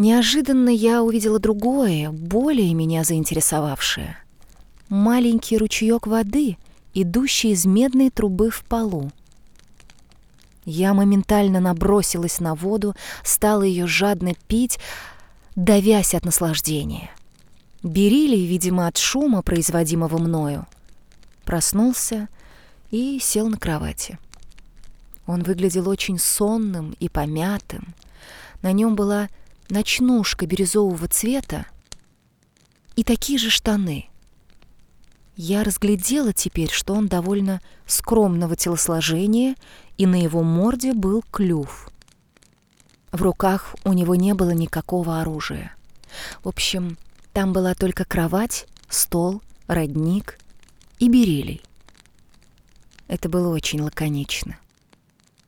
Неожиданно 0.00 0.70
я 0.70 1.02
увидела 1.02 1.38
другое, 1.38 2.10
более 2.10 2.72
меня 2.72 3.04
заинтересовавшее. 3.04 4.16
Маленький 4.88 5.58
ручеек 5.58 6.06
воды— 6.06 6.56
идущий 6.94 7.50
из 7.50 7.66
медной 7.66 8.08
трубы 8.08 8.48
в 8.48 8.64
полу. 8.64 9.12
Я 10.64 10.94
моментально 10.94 11.60
набросилась 11.60 12.40
на 12.40 12.54
воду, 12.54 12.94
стала 13.22 13.60
ее 13.60 13.86
жадно 13.86 14.32
пить, 14.48 14.78
давясь 15.54 16.14
от 16.14 16.24
наслаждения. 16.24 17.10
Берилий, 17.82 18.46
видимо, 18.46 18.86
от 18.86 18.96
шума, 18.96 19.42
производимого 19.42 20.16
мною, 20.16 20.66
проснулся 21.44 22.30
и 22.90 23.18
сел 23.20 23.48
на 23.48 23.58
кровати. 23.58 24.18
Он 25.26 25.42
выглядел 25.42 25.90
очень 25.90 26.18
сонным 26.18 26.96
и 27.00 27.10
помятым. 27.10 27.94
На 28.62 28.72
нем 28.72 28.96
была 28.96 29.28
ночнушка 29.70 30.46
бирюзового 30.46 31.08
цвета 31.08 31.66
и 32.96 33.04
такие 33.04 33.38
же 33.38 33.50
штаны— 33.50 34.06
Я 35.42 35.64
разглядела 35.64 36.34
теперь, 36.34 36.70
что 36.70 36.92
он 36.92 37.08
довольно 37.08 37.62
скромного 37.86 38.56
телосложения, 38.56 39.54
и 39.96 40.06
на 40.06 40.22
его 40.22 40.42
морде 40.42 40.92
был 40.92 41.24
клюв. 41.30 41.88
В 43.10 43.22
руках 43.22 43.74
у 43.84 43.94
него 43.94 44.14
не 44.16 44.34
было 44.34 44.50
никакого 44.50 45.18
оружия. 45.22 45.74
В 46.44 46.48
общем, 46.48 46.98
там 47.32 47.54
была 47.54 47.72
только 47.72 48.04
кровать, 48.04 48.66
стол, 48.90 49.40
родник 49.66 50.38
и 50.98 51.08
берилий. 51.08 51.62
Это 53.08 53.30
было 53.30 53.48
очень 53.48 53.80
лаконично. 53.80 54.58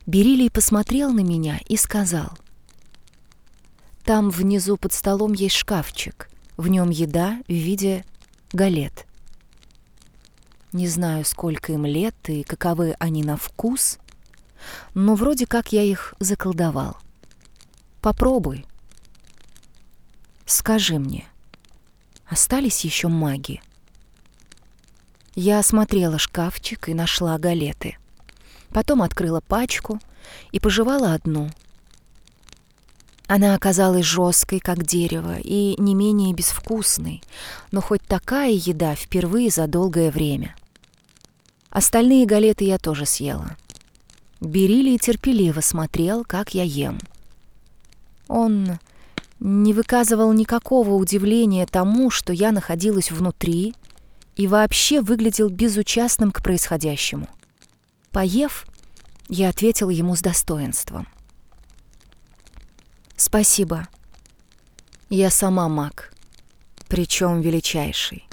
Берилий 0.06 0.50
посмотрел 0.50 1.12
на 1.12 1.20
меня 1.20 1.60
и 1.68 1.76
сказал. 1.76 2.30
«Там 4.04 4.30
внизу 4.30 4.76
под 4.76 4.92
столом 4.92 5.32
есть 5.32 5.54
шкафчик. 5.54 6.28
В 6.56 6.68
нем 6.68 6.90
еда 6.90 7.38
в 7.48 7.52
виде 7.52 8.04
галет. 8.52 9.06
Не 10.72 10.88
знаю, 10.88 11.24
сколько 11.24 11.72
им 11.72 11.84
лет 11.84 12.16
и 12.28 12.42
каковы 12.42 12.94
они 12.98 13.22
на 13.22 13.36
вкус, 13.36 13.98
но 14.94 15.14
вроде 15.14 15.46
как 15.46 15.72
я 15.72 15.82
их 15.82 16.14
заколдовал. 16.18 16.96
Попробуй. 18.00 18.66
Скажи 20.46 20.98
мне, 20.98 21.26
остались 22.26 22.84
еще 22.84 23.08
маги?» 23.08 23.62
Я 25.34 25.60
осмотрела 25.60 26.18
шкафчик 26.18 26.90
и 26.90 26.94
нашла 26.94 27.38
галеты. 27.38 27.96
Потом 28.68 29.00
открыла 29.00 29.40
пачку 29.40 29.98
и 30.50 30.60
пожевала 30.60 31.14
одну. 31.14 31.50
Она 33.34 33.54
оказалась 33.54 34.04
жесткой, 34.04 34.60
как 34.60 34.84
дерево, 34.84 35.38
и 35.38 35.74
не 35.80 35.94
менее 35.94 36.34
безвкусной, 36.34 37.22
но 37.70 37.80
хоть 37.80 38.02
такая 38.02 38.50
еда 38.50 38.94
впервые 38.94 39.48
за 39.48 39.66
долгое 39.66 40.10
время. 40.10 40.54
Остальные 41.70 42.26
галеты 42.26 42.66
я 42.66 42.76
тоже 42.76 43.06
съела. 43.06 43.56
Берили 44.42 44.98
терпеливо 44.98 45.62
смотрел, 45.62 46.26
как 46.26 46.52
я 46.52 46.62
ем. 46.62 46.98
Он 48.28 48.78
не 49.40 49.72
выказывал 49.72 50.30
никакого 50.34 50.90
удивления 50.90 51.64
тому, 51.64 52.10
что 52.10 52.34
я 52.34 52.52
находилась 52.52 53.10
внутри, 53.10 53.74
и 54.36 54.46
вообще 54.46 55.00
выглядел 55.00 55.48
безучастным 55.48 56.32
к 56.32 56.42
происходящему. 56.42 57.28
Поев, 58.10 58.66
я 59.30 59.48
ответил 59.48 59.88
ему 59.88 60.16
с 60.16 60.20
достоинством. 60.20 61.08
«Спасибо. 63.24 63.86
Я 65.08 65.30
сама 65.30 65.68
маг, 65.68 66.12
причем 66.88 67.40
величайший. 67.40 68.26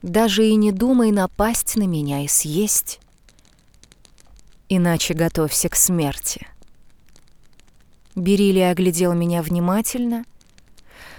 Даже 0.00 0.46
и 0.46 0.54
не 0.54 0.72
думай 0.72 1.10
напасть 1.10 1.76
на 1.76 1.82
меня 1.82 2.24
и 2.24 2.26
съесть, 2.26 3.00
иначе 4.70 5.12
готовься 5.12 5.68
к 5.68 5.76
смерти». 5.76 6.46
Берили 8.14 8.60
оглядел 8.60 9.12
меня 9.12 9.42
внимательно, 9.42 10.24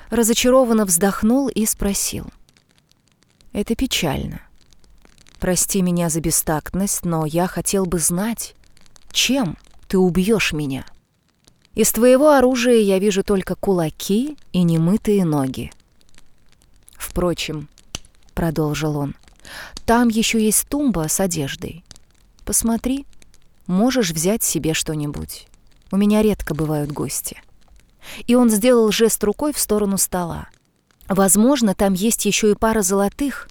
разочарованно 0.10 0.86
вздохнул 0.86 1.50
и 1.50 1.68
спросил— 1.68 2.26
это 3.54 3.76
печально. 3.76 4.42
Прости 5.40 5.84
меня 5.84 6.10
за 6.10 6.22
бестактность, 6.22 7.06
но 7.06 7.28
я 7.28 7.46
хотел 7.46 7.86
бы 7.86 8.00
знать, 8.00 8.56
чем 9.12 9.60
ты 9.88 10.00
убьешь 10.00 10.54
меня. 10.54 10.88
Из 11.76 11.92
твоего 11.92 12.34
оружия 12.34 12.78
я 12.78 13.00
вижу 13.00 13.24
только 13.24 13.56
кулаки 13.56 14.38
и 14.52 14.64
немытые 14.64 15.26
ноги. 15.26 15.72
Впрочем, 16.96 17.68
продолжил 18.36 18.98
он, 18.98 19.16
там 19.86 20.08
еще 20.08 20.44
есть 20.44 20.68
тумба 20.70 21.08
с 21.10 21.20
одеждой. 21.20 21.84
Посмотри, 22.46 23.06
можешь 23.68 24.12
взять 24.12 24.44
себе 24.44 24.74
что-нибудь. 24.74 25.48
У 25.92 25.98
меня 25.98 26.22
редко 26.22 26.54
бывают 26.54 26.92
гости. 26.92 27.42
И 28.28 28.36
он 28.36 28.50
сделал 28.50 28.92
жест 28.92 29.24
рукой 29.24 29.54
в 29.54 29.60
сторону 29.60 29.98
стола. 29.98 30.48
Возможно, 31.08 31.74
там 31.76 31.94
есть 31.94 32.26
еще 32.26 32.52
и 32.52 32.56
пара 32.56 32.82
золотых. 32.82 33.50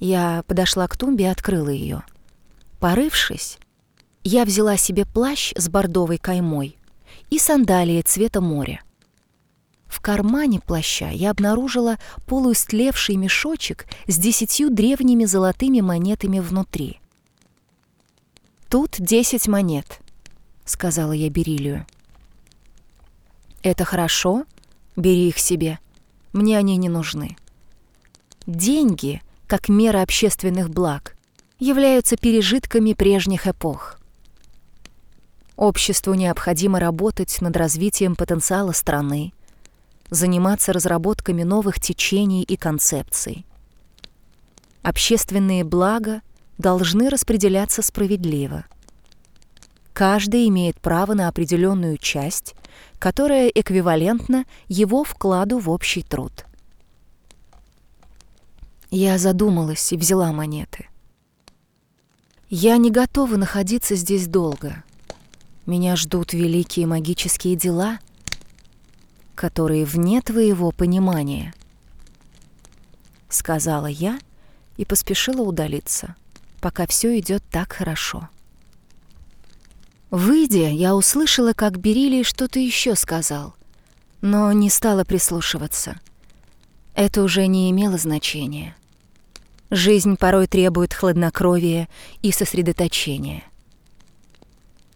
Я 0.00 0.42
подошла 0.46 0.88
к 0.88 0.96
тумбе 0.96 1.26
и 1.26 1.28
открыла 1.28 1.68
ее. 1.68 2.02
Порывшись, 2.80 3.58
я 4.24 4.44
взяла 4.44 4.76
себе 4.76 5.04
плащ 5.06 5.52
с 5.56 5.68
бордовой 5.68 6.18
каймой 6.18 6.76
и 7.30 7.38
сандалии 7.38 8.02
цвета 8.02 8.40
моря. 8.40 8.82
В 9.86 10.00
кармане 10.00 10.60
плаща 10.60 11.10
я 11.10 11.30
обнаружила 11.30 11.98
полуистлевший 12.26 13.16
мешочек 13.16 13.86
с 14.06 14.16
десятью 14.16 14.70
древними 14.70 15.24
золотыми 15.24 15.80
монетами 15.80 16.38
внутри. 16.38 17.00
«Тут 18.68 18.96
десять 18.98 19.48
монет»,— 19.48 20.00
сказала 20.64 21.12
я 21.12 21.28
Берилию. 21.28 21.86
«Это 23.62 23.84
хорошо, 23.84 24.44
бери 24.96 25.28
их 25.28 25.38
себе», 25.38 25.78
мне 26.32 26.56
они 26.56 26.76
не 26.76 26.88
нужны. 26.88 27.36
Деньги, 28.46 29.22
как 29.46 29.68
мера 29.68 30.02
общественных 30.02 30.70
благ, 30.70 31.16
являются 31.58 32.16
пережитками 32.16 32.94
прежних 32.94 33.46
эпох. 33.46 33.98
Обществу 35.62 36.14
необходимо 36.14 36.80
работать 36.80 37.40
над 37.40 37.56
развитием 37.56 38.16
потенциала 38.16 38.72
страны, 38.72 39.32
заниматься 40.10 40.72
разработками 40.72 41.44
новых 41.44 41.78
течений 41.78 42.42
и 42.42 42.56
концепций. 42.56 43.46
Общественные 44.82 45.62
блага 45.62 46.22
должны 46.58 47.08
распределяться 47.10 47.80
справедливо. 47.80 48.64
Каждый 49.92 50.48
имеет 50.48 50.80
право 50.80 51.14
на 51.14 51.28
определенную 51.28 51.96
часть, 51.96 52.56
которая 52.98 53.46
эквивалентна 53.46 54.46
его 54.66 55.04
вкладу 55.04 55.60
в 55.60 55.70
общий 55.70 56.02
труд. 56.02 56.44
Я 58.90 59.16
задумалась 59.16 59.92
и 59.92 59.96
взяла 59.96 60.32
монеты. 60.32 60.88
Я 62.50 62.78
не 62.78 62.90
готова 62.90 63.36
находиться 63.36 63.94
здесь 63.94 64.26
долго. 64.26 64.82
Меня 65.66 65.94
ждут 65.94 66.32
великие 66.32 66.86
магические 66.86 67.54
дела, 67.54 67.98
которые 69.34 69.84
вне 69.84 70.20
твоего 70.20 70.72
понимания. 70.72 71.54
Сказала 73.28 73.86
я 73.86 74.18
и 74.76 74.84
поспешила 74.84 75.42
удалиться, 75.42 76.16
пока 76.60 76.86
все 76.86 77.18
идет 77.18 77.44
так 77.50 77.72
хорошо. 77.72 78.28
Выйдя, 80.10 80.68
я 80.68 80.94
услышала, 80.94 81.52
как 81.54 81.78
Берилий 81.78 82.24
что-то 82.24 82.58
еще 82.58 82.96
сказал, 82.96 83.54
но 84.20 84.52
не 84.52 84.68
стала 84.68 85.04
прислушиваться. 85.04 85.98
Это 86.94 87.22
уже 87.22 87.46
не 87.46 87.70
имело 87.70 87.96
значения. 87.96 88.76
Жизнь 89.70 90.16
порой 90.16 90.48
требует 90.48 90.92
хладнокровия 90.92 91.88
и 92.20 92.30
сосредоточения. 92.30 93.44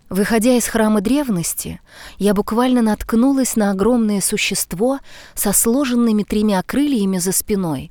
Выходя 0.09 0.55
из 0.57 0.67
храма 0.67 1.01
древности, 1.01 1.81
я 2.19 2.33
буквально 2.33 2.83
наткнулась 2.83 3.57
на 3.57 3.71
огромное 3.71 4.21
существо 4.21 5.01
со 5.35 5.53
сложенными 5.53 6.23
тремя 6.23 6.63
крыльями 6.63 7.19
за 7.19 7.33
спиной, 7.33 7.91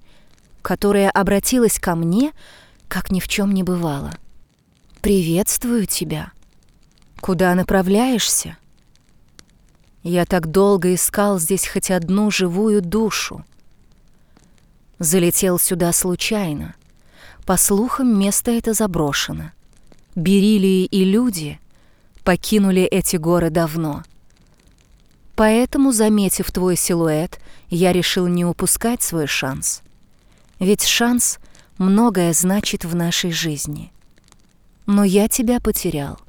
которое 0.61 1.09
обратилось 1.09 1.79
ко 1.79 1.95
мне, 1.95 2.31
как 2.87 3.11
ни 3.11 3.19
в 3.19 3.27
чем 3.27 3.53
не 3.53 3.63
бывало. 3.63 4.11
«Приветствую 5.01 5.85
тебя», 5.85 6.31
Куда 7.25 7.55
направляешься? 7.55 8.55
Я 10.03 10.25
так 10.25 10.51
долго 10.51 10.93
искал 10.93 11.39
здесь 11.39 11.67
хоть 11.67 11.89
одну 11.89 12.29
живую 12.29 12.83
душу. 12.83 13.43
Залетел 14.99 15.57
сюда 15.57 15.91
случайно. 15.91 16.75
По 17.43 17.57
слухам, 17.57 18.15
место 18.19 18.51
это 18.51 18.73
заброшено. 18.73 19.53
Берилии 20.13 20.85
и 20.85 21.03
люди 21.03 21.59
покинули 22.25 22.81
эти 22.81 23.15
горы 23.15 23.49
давно. 23.49 24.03
Поэтому, 25.35 25.91
заметив 25.91 26.51
твой 26.51 26.75
силуэт, 26.75 27.39
я 27.69 27.93
решил 27.93 28.27
не 28.27 28.43
упускать 28.43 29.01
свой 29.01 29.27
шанс. 29.27 29.81
Ведь 30.59 30.83
шанс 30.83 31.39
многое 31.77 32.33
значит 32.33 32.83
в 32.83 32.95
нашей 32.95 33.31
жизни. 33.31 33.91
Но 34.85 35.03
я 35.03 35.27
тебя 35.27 35.59
потерял. 35.59 36.19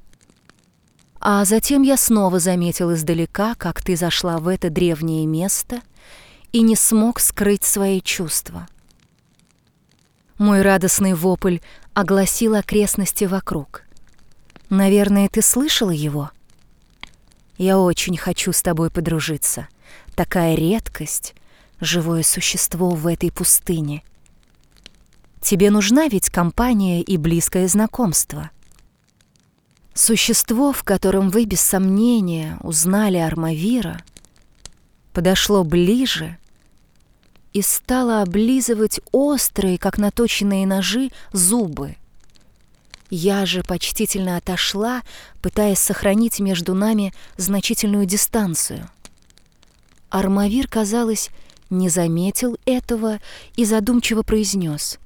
А 1.18 1.44
затем 1.44 1.82
я 1.82 1.96
снова 1.96 2.38
заметил 2.38 2.92
издалека, 2.92 3.54
как 3.54 3.82
ты 3.82 3.96
зашла 3.96 4.38
в 4.38 4.48
это 4.48 4.70
древнее 4.70 5.26
место 5.26 5.80
и 6.52 6.60
не 6.60 6.76
смог 6.76 7.20
скрыть 7.20 7.64
свои 7.64 8.00
чувства. 8.00 8.68
Мой 10.36 10.62
радостный 10.62 11.14
вопль 11.14 11.58
огласил 11.94 12.54
окрестности 12.54 13.24
вокруг. 13.24 13.85
Наверное, 14.68 15.28
ты 15.28 15.42
слышала 15.42 15.90
его? 15.90 16.30
Я 17.56 17.78
очень 17.78 18.16
хочу 18.16 18.52
с 18.52 18.62
тобой 18.62 18.90
подружиться. 18.90 19.68
Такая 20.14 20.54
редкость, 20.54 21.34
живое 21.80 22.22
существо 22.22 22.90
в 22.90 23.06
этой 23.06 23.30
пустыне. 23.30 24.02
Тебе 25.40 25.70
нужна 25.70 26.08
ведь 26.08 26.30
компания 26.30 27.02
и 27.02 27.16
близкое 27.16 27.68
знакомство. 27.68 28.50
Существо, 29.94 30.72
в 30.72 30.82
котором 30.82 31.30
вы 31.30 31.44
без 31.44 31.60
сомнения 31.60 32.58
узнали 32.62 33.16
Армавира, 33.18 34.02
подошло 35.12 35.64
ближе 35.64 36.36
и 37.52 37.62
стало 37.62 38.20
облизывать 38.20 39.00
острые, 39.12 39.78
как 39.78 39.96
наточенные 39.96 40.66
ножи, 40.66 41.10
зубы. 41.32 41.96
Я 43.10 43.46
же 43.46 43.62
почтительно 43.62 44.36
отошла, 44.36 45.02
пытаясь 45.40 45.78
сохранить 45.78 46.40
между 46.40 46.74
нами 46.74 47.14
значительную 47.36 48.06
дистанцию. 48.06 48.90
Армавир, 50.10 50.66
казалось, 50.68 51.30
не 51.70 51.88
заметил 51.88 52.56
этого 52.64 53.20
и 53.54 53.64
задумчиво 53.64 54.22
произнес. 54.22 54.98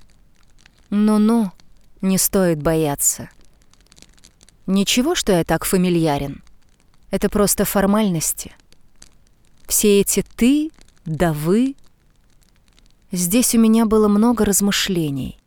«Ну-ну, 0.88 1.52
не 2.00 2.16
стоит 2.18 2.62
бояться. 2.62 3.28
Ничего, 4.66 5.14
что 5.14 5.32
я 5.32 5.44
так 5.44 5.64
фамильярен. 5.64 6.42
Это 7.10 7.28
просто 7.28 7.64
формальности. 7.64 8.52
Все 9.66 10.00
эти 10.00 10.24
«ты», 10.36 10.70
да 11.04 11.32
«вы». 11.32 11.74
Здесь 13.12 13.54
у 13.54 13.58
меня 13.58 13.86
было 13.86 14.08
много 14.08 14.44
размышлений 14.44 15.39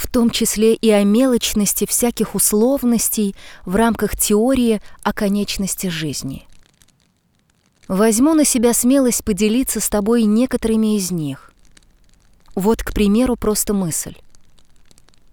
в 0.00 0.06
том 0.06 0.30
числе 0.30 0.74
и 0.74 0.88
о 0.90 1.04
мелочности 1.04 1.84
всяких 1.86 2.34
условностей 2.34 3.36
в 3.66 3.76
рамках 3.76 4.16
теории 4.16 4.80
о 5.02 5.12
конечности 5.12 5.88
жизни. 5.88 6.46
Возьму 7.86 8.32
на 8.32 8.46
себя 8.46 8.72
смелость 8.72 9.24
поделиться 9.24 9.78
с 9.78 9.90
тобой 9.90 10.22
некоторыми 10.22 10.96
из 10.96 11.10
них. 11.10 11.52
Вот, 12.54 12.82
к 12.82 12.94
примеру, 12.94 13.36
просто 13.36 13.74
мысль. 13.74 14.16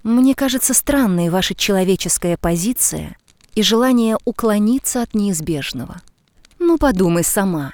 Мне 0.04 0.36
кажется 0.36 0.74
странной 0.74 1.30
ваша 1.30 1.56
человеческая 1.56 2.36
позиция 2.36 3.16
и 3.56 3.64
желание 3.64 4.18
уклониться 4.26 5.02
от 5.02 5.14
неизбежного. 5.14 6.02
Ну, 6.60 6.78
подумай 6.78 7.24
сама. 7.24 7.74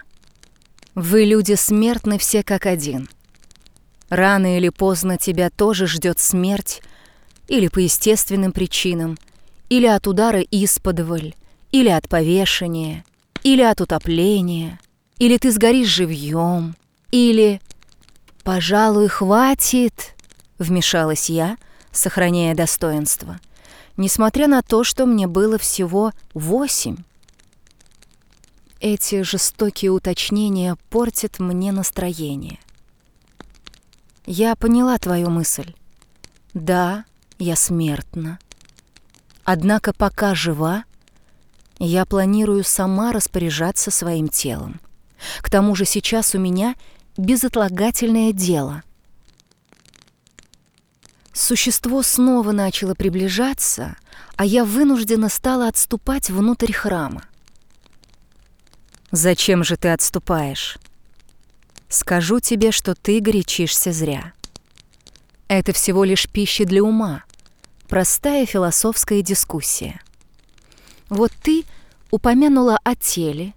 Вы, 0.94 1.24
люди, 1.24 1.56
смертны 1.56 2.20
все 2.20 2.44
как 2.44 2.68
один— 2.68 3.10
Рано 4.14 4.58
или 4.58 4.70
поздно 4.70 5.18
тебя 5.18 5.50
тоже 5.50 5.88
ждет 5.88 6.20
смерть, 6.20 6.84
или 7.48 7.68
по 7.68 7.80
естественным 7.80 8.52
причинам, 8.52 9.18
или 9.70 9.88
от 9.88 10.06
удара 10.06 10.40
исподволь, 10.40 11.34
или 11.72 11.90
от 11.90 12.08
повешения, 12.08 13.06
или 13.42 13.64
от 13.64 13.82
утопления, 13.82 14.80
или 15.18 15.38
ты 15.38 15.52
сгоришь 15.52 15.88
живьем, 15.88 16.76
или... 17.10 17.60
«Пожалуй, 18.44 19.08
хватит»,— 19.08 20.14
вмешалась 20.60 21.32
я, 21.32 21.58
сохраняя 21.92 22.54
достоинство, 22.54 23.40
несмотря 23.98 24.46
на 24.48 24.62
то, 24.62 24.84
что 24.84 25.08
мне 25.08 25.26
было 25.26 25.58
всего 25.58 26.12
восемь. 26.36 26.98
Эти 28.80 29.24
жестокие 29.24 29.90
уточнения 29.90 30.78
портят 30.92 31.40
мне 31.40 31.72
настроение. 31.72 32.60
Я 34.26 34.56
поняла 34.56 34.98
твою 34.98 35.30
мысль. 35.30 35.74
Да, 36.54 37.06
я 37.40 37.56
смертна. 37.56 38.40
Однако 39.44 39.94
пока 39.94 40.34
жива, 40.34 40.86
я 41.80 42.06
планирую 42.06 42.64
сама 42.64 43.12
распоряжаться 43.12 43.92
своим 43.92 44.30
телом. 44.30 44.80
К 45.42 45.50
тому 45.50 45.76
же 45.76 45.86
сейчас 45.86 46.36
у 46.36 46.40
меня 46.40 46.76
безотлагательное 47.18 48.32
дело. 48.32 48.84
Существо 51.34 52.04
снова 52.04 52.52
начало 52.52 52.94
приближаться, 52.94 53.98
а 54.36 54.46
я 54.46 54.64
вынуждена 54.64 55.30
стала 55.30 55.68
отступать 55.68 56.30
внутрь 56.30 56.72
храма. 56.72 57.24
«Зачем 59.12 59.64
же 59.64 59.76
ты 59.76 59.90
отступаешь?» 59.90 60.78
Скажу 61.94 62.40
тебе, 62.40 62.72
что 62.72 62.96
ты 62.96 63.20
горячишься 63.20 63.92
зря. 63.92 64.34
Это 65.48 65.74
всего 65.74 66.04
лишь 66.04 66.28
пища 66.28 66.66
для 66.66 66.84
ума, 66.84 67.24
простая 67.88 68.48
философская 68.48 69.22
дискуссия. 69.22 70.02
Вот 71.10 71.32
ты 71.44 71.66
упомянула 72.10 72.80
о 72.84 72.96
теле, 72.96 73.54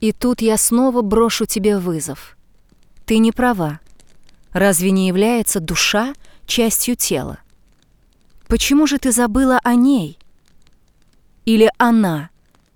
и 0.00 0.10
тут 0.10 0.42
я 0.42 0.56
снова 0.56 1.02
брошу 1.02 1.46
тебе 1.46 1.78
вызов. 1.78 2.36
Ты 3.04 3.18
не 3.18 3.30
права. 3.30 3.78
Разве 4.52 4.90
не 4.90 5.06
является 5.06 5.60
душа 5.60 6.14
частью 6.46 6.96
тела? 6.96 7.38
Почему 8.48 8.88
же 8.88 8.98
ты 8.98 9.12
забыла 9.12 9.60
о 9.62 9.76
ней? 9.76 10.18
Или 11.44 11.70
она 11.78 12.30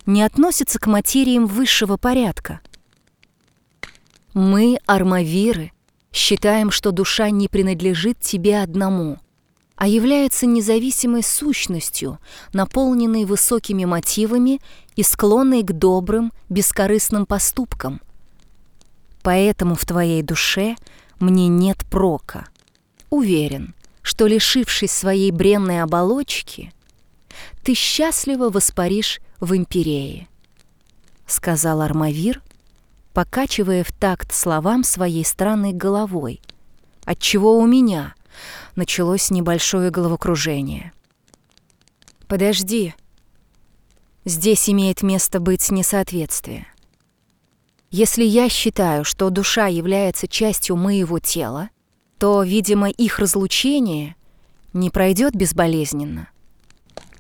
не 0.06 0.22
относится 0.22 0.78
к 0.78 0.87
материям 0.87 1.46
высшего 1.46 1.96
порядка? 1.96 2.61
Мы, 4.33 4.79
армавиры, 4.87 5.73
считаем, 6.12 6.71
что 6.71 6.93
душа 6.93 7.31
не 7.31 7.49
принадлежит 7.49 8.21
тебе 8.21 8.62
одному, 8.62 9.19
а 9.75 9.88
является 9.88 10.47
независимой 10.47 11.23
сущностью, 11.23 12.19
наполненной 12.53 13.25
высокими 13.25 13.85
мотивами 13.85 14.61
и 14.95 15.03
склонной 15.03 15.62
к 15.62 15.73
добрым, 15.73 16.33
бескорыстным 16.49 17.27
поступкам. 17.27 18.01
Поэтому 19.23 19.75
в 19.75 19.85
твоей 19.85 20.23
душе 20.23 20.77
мне 21.19 21.49
нет 21.49 21.79
прока. 21.90 22.47
Уверен, 23.11 23.75
что, 24.03 24.27
лишившись 24.27 24.93
своей 24.93 25.31
бренной 25.33 25.83
оболочки, 25.83 26.73
ты 27.64 27.75
счастливо 27.75 28.49
воспаришь 28.49 29.21
в 29.40 29.57
империи,— 29.57 30.29
сказал 31.27 31.81
Армавир, 31.81 32.43
покачивая 33.12 33.85
в 33.85 33.92
такт 33.92 34.33
словам 34.33 34.85
своей 34.85 35.25
странной 35.25 35.73
головой, 35.73 36.40
отчего 37.05 37.59
у 37.59 37.66
меня 37.66 38.14
началось 38.77 39.31
небольшое 39.31 39.90
головокружение. 39.90 40.92
«Подожди. 42.29 42.94
Здесь 44.25 44.68
имеет 44.70 45.03
место 45.03 45.40
быть 45.40 45.70
несоответствие. 45.70 46.66
Если 47.90 48.23
я 48.23 48.49
считаю, 48.49 49.05
что 49.05 49.31
душа 49.31 49.66
является 49.66 50.29
частью 50.29 50.77
моего 50.77 51.18
тела, 51.18 51.70
то, 52.18 52.42
видимо, 52.42 52.88
их 52.88 53.18
разлучение 53.18 54.14
не 54.73 54.90
пройдет 54.90 55.35
безболезненно. 55.35 56.29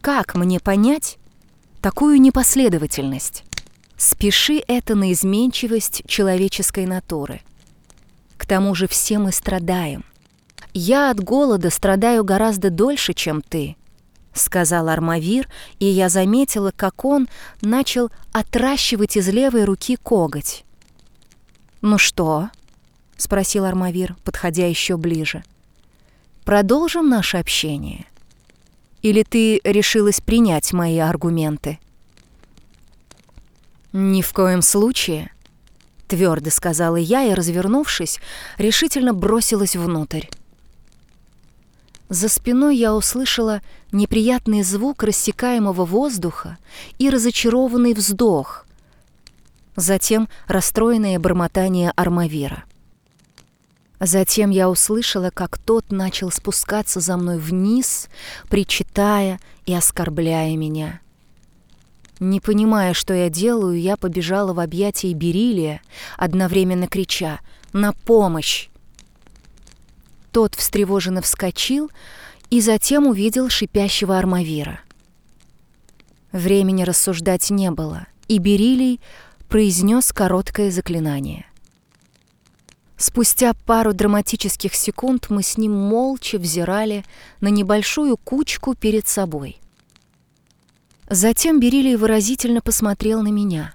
Как 0.00 0.36
мне 0.36 0.60
понять 0.60 1.18
такую 1.80 2.20
непоследовательность?» 2.20 3.44
Спеши 4.00 4.62
это 4.66 4.94
на 4.94 5.12
изменчивость 5.12 6.04
человеческой 6.06 6.86
натуры. 6.86 7.42
К 8.38 8.46
тому 8.46 8.74
же 8.74 8.88
все 8.88 9.18
мы 9.18 9.30
страдаем. 9.30 10.06
Я 10.72 11.10
от 11.10 11.20
голода 11.20 11.68
страдаю 11.68 12.24
гораздо 12.24 12.70
дольше, 12.70 13.12
чем 13.12 13.42
ты, 13.42 13.76
сказал 14.32 14.88
Армавир, 14.88 15.50
и 15.80 15.84
я 15.84 16.08
заметила, 16.08 16.72
как 16.74 17.04
он 17.04 17.28
начал 17.60 18.10
отращивать 18.32 19.18
из 19.18 19.28
левой 19.28 19.64
руки 19.64 19.96
коготь. 19.96 20.64
Ну 21.82 21.98
что? 21.98 22.48
спросил 23.18 23.66
Армавир, 23.66 24.16
подходя 24.24 24.66
еще 24.66 24.96
ближе. 24.96 25.44
Продолжим 26.46 27.10
наше 27.10 27.36
общение. 27.36 28.06
Или 29.02 29.24
ты 29.24 29.60
решилась 29.62 30.22
принять 30.22 30.72
мои 30.72 30.96
аргументы? 30.96 31.78
«Ни 33.92 34.22
в 34.22 34.32
коем 34.32 34.62
случае»,— 34.62 35.32
твердо 36.08 36.50
сказала 36.50 36.96
я 36.96 37.24
и, 37.24 37.34
развернувшись, 37.34 38.20
решительно 38.56 39.14
бросилась 39.14 39.74
внутрь. 39.74 40.26
За 42.08 42.28
спиной 42.28 42.76
я 42.76 42.94
услышала 42.94 43.62
неприятный 43.92 44.62
звук 44.62 45.02
рассекаемого 45.04 45.84
воздуха 45.84 46.58
и 46.98 47.08
разочарованный 47.08 47.94
вздох, 47.94 48.66
затем 49.76 50.28
расстроенное 50.46 51.18
бормотание 51.18 51.92
армавира. 51.94 52.64
Затем 54.00 54.50
я 54.50 54.70
услышала, 54.70 55.30
как 55.30 55.58
тот 55.58 55.92
начал 55.92 56.30
спускаться 56.30 57.00
за 57.00 57.16
мной 57.16 57.38
вниз, 57.38 58.08
причитая 58.48 59.38
и 59.66 59.74
оскорбляя 59.74 60.56
меня. 60.56 61.00
Не 62.20 62.38
понимая, 62.38 62.92
что 62.92 63.14
я 63.14 63.30
делаю, 63.30 63.80
я 63.80 63.96
побежала 63.96 64.52
в 64.52 64.60
объятия 64.60 65.12
Берилия, 65.14 65.80
одновременно 66.18 66.86
крича 66.86 67.40
«На 67.72 67.94
помощь!». 67.94 68.68
Тот 70.30 70.54
встревоженно 70.54 71.22
вскочил 71.22 71.90
и 72.50 72.60
затем 72.60 73.06
увидел 73.06 73.48
шипящего 73.48 74.18
армавира. 74.18 74.80
Времени 76.30 76.82
рассуждать 76.82 77.48
не 77.50 77.70
было, 77.70 78.06
и 78.28 78.38
Берилий 78.38 79.00
произнес 79.48 80.12
короткое 80.12 80.70
заклинание. 80.70 81.46
Спустя 82.98 83.54
пару 83.64 83.94
драматических 83.94 84.74
секунд 84.74 85.30
мы 85.30 85.42
с 85.42 85.56
ним 85.56 85.72
молча 85.72 86.38
взирали 86.38 87.02
на 87.40 87.48
небольшую 87.48 88.18
кучку 88.18 88.74
перед 88.74 89.08
собой. 89.08 89.58
Затем 91.12 91.58
Берилий 91.58 91.96
выразительно 91.96 92.60
посмотрел 92.60 93.20
на 93.20 93.32
меня. 93.32 93.74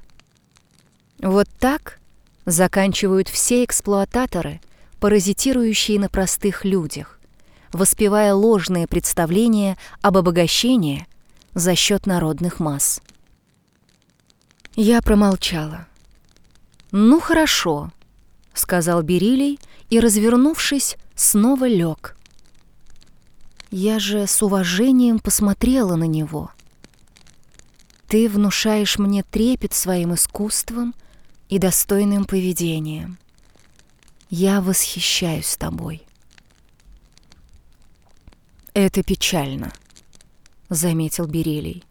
Вот 1.19 1.49
так 1.59 1.99
заканчивают 2.45 3.27
все 3.27 3.65
эксплуататоры, 3.65 4.61
паразитирующие 5.01 5.99
на 5.99 6.07
простых 6.07 6.63
людях, 6.63 7.19
воспевая 7.73 8.33
ложные 8.33 8.87
представления 8.87 9.77
об 10.01 10.15
обогащении 10.15 11.07
за 11.53 11.75
счет 11.75 12.05
народных 12.05 12.61
масс. 12.61 13.01
Я 14.77 15.01
промолчала. 15.01 15.87
«Ну 16.93 17.19
хорошо»,— 17.19 17.91
сказал 18.53 19.01
Берилий 19.01 19.59
и, 19.89 19.99
развернувшись, 19.99 20.95
снова 21.15 21.67
лег. 21.67 22.15
Я 23.71 23.99
же 23.99 24.25
с 24.25 24.41
уважением 24.41 25.19
посмотрела 25.19 25.97
на 25.97 26.05
него. 26.05 26.51
Ты 28.07 28.29
внушаешь 28.29 28.99
мне 28.99 29.23
трепет 29.23 29.73
своим 29.73 30.13
искусством 30.13 30.93
и 31.49 31.57
достойным 31.57 32.25
поведением. 32.25 33.17
Я 34.29 34.61
восхищаюсь 34.61 35.57
тобой. 35.57 36.03
Это 38.73 39.03
печально, 39.03 39.71
заметил 40.69 41.25
Берилий. 41.25 41.83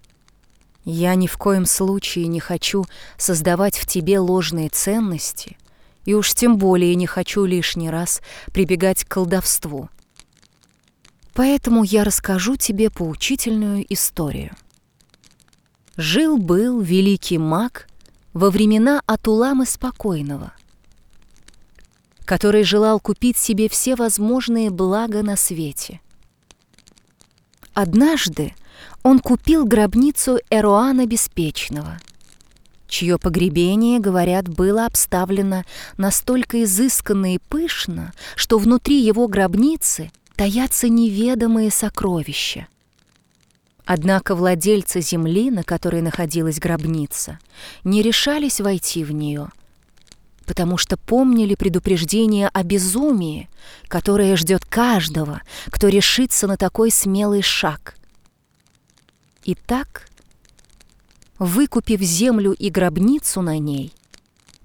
Я 0.85 1.15
ни 1.15 1.27
в 1.27 1.39
коем 1.39 1.65
случае 1.65 2.27
не 2.27 2.41
хочу 2.41 2.85
создавать 3.17 3.79
в 3.79 3.87
тебе 3.87 4.19
ложные 4.19 4.69
ценности, 4.69 5.57
и 6.05 6.13
уж 6.13 6.35
тем 6.35 6.59
более 6.59 6.95
не 6.95 7.07
хочу 7.07 7.47
лишний 7.47 7.89
раз 7.89 8.21
прибегать 8.53 9.05
к 9.05 9.09
колдовству. 9.09 9.89
Поэтому 11.33 11.83
я 11.83 12.05
расскажу 12.05 12.57
тебе 12.57 12.91
поучительную 12.91 13.85
историю. 13.93 14.55
Жил-был 15.97 16.81
великий 16.81 17.39
маг 17.39 17.87
во 18.33 18.51
времена 18.51 19.01
Атуламы 19.07 19.65
Спокойного, 19.65 20.53
который 22.25 22.65
желал 22.65 22.99
купить 22.99 23.37
себе 23.37 23.69
все 23.69 23.95
возможные 23.95 24.71
блага 24.71 25.23
на 25.23 25.37
свете. 25.37 26.01
Однажды 27.75 28.55
он 29.05 29.21
купил 29.21 29.67
гробницу 29.67 30.41
Эруана 30.51 31.07
Беспечного, 31.07 32.01
чье 32.89 33.17
погребение, 33.17 34.01
говорят, 34.01 34.49
было 34.49 34.87
обставлено 34.87 35.63
настолько 35.97 36.65
изысканно 36.65 37.37
и 37.37 37.39
пышно, 37.39 38.13
что 38.35 38.59
внутри 38.59 39.01
его 39.01 39.29
гробницы 39.29 40.11
таятся 40.35 40.89
неведомые 40.89 41.71
сокровища. 41.71 42.67
Однако 43.87 44.35
владельцы 44.35 45.01
земли, 45.01 45.51
на 45.51 45.63
которой 45.63 46.01
находилась 46.01 46.59
гробница, 46.59 47.39
не 47.85 48.01
решались 48.01 48.61
войти 48.61 49.05
в 49.05 49.13
нее, 49.13 49.51
потому 50.47 50.79
что 50.79 50.97
помнили 50.97 51.55
предупреждение 51.55 52.49
о 52.49 52.63
безумии, 52.63 53.51
которое 53.89 54.37
ждет 54.37 54.65
каждого, 54.65 55.43
кто 55.67 55.89
решится 55.89 56.47
на 56.47 56.57
такой 56.57 56.91
смелый 56.91 57.43
шаг. 57.43 57.97
Итак, 59.45 60.09
выкупив 61.39 62.01
землю 62.01 62.53
и 62.53 62.71
гробницу 62.71 63.43
на 63.43 63.59
ней, 63.59 63.93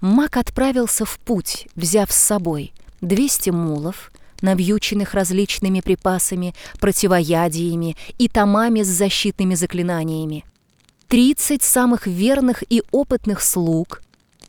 маг 0.00 0.38
отправился 0.38 1.04
в 1.04 1.18
путь, 1.18 1.68
взяв 1.74 2.10
с 2.10 2.16
собой 2.16 2.72
200 3.02 3.50
мулов, 3.50 4.10
навьюченных 4.42 5.14
различными 5.14 5.80
припасами, 5.80 6.54
противоядиями 6.78 7.96
и 8.18 8.28
томами 8.28 8.82
с 8.82 8.88
защитными 8.88 9.54
заклинаниями. 9.54 10.44
Тридцать 11.08 11.62
самых 11.62 12.06
верных 12.06 12.62
и 12.68 12.82
опытных 12.92 13.42
слуг, 13.42 14.02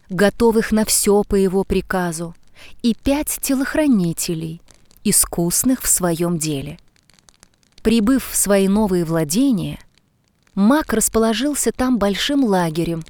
готовых 0.10 0.72
на 0.72 0.86
все 0.86 1.24
по 1.24 1.36
его 1.36 1.64
приказу, 1.64 2.36
и 2.84 2.94
пять 2.94 3.40
телохранителей, 3.42 4.62
искусных 5.04 5.82
в 5.82 5.88
своем 5.88 6.38
деле. 6.38 6.78
Прибыв 7.82 8.30
в 8.30 8.36
свои 8.36 8.68
новые 8.68 9.06
владения, 9.06 9.80
маг 10.54 10.94
расположился 10.94 11.72
там 11.72 11.98
большим 11.98 12.44
лагерем, 12.44 13.04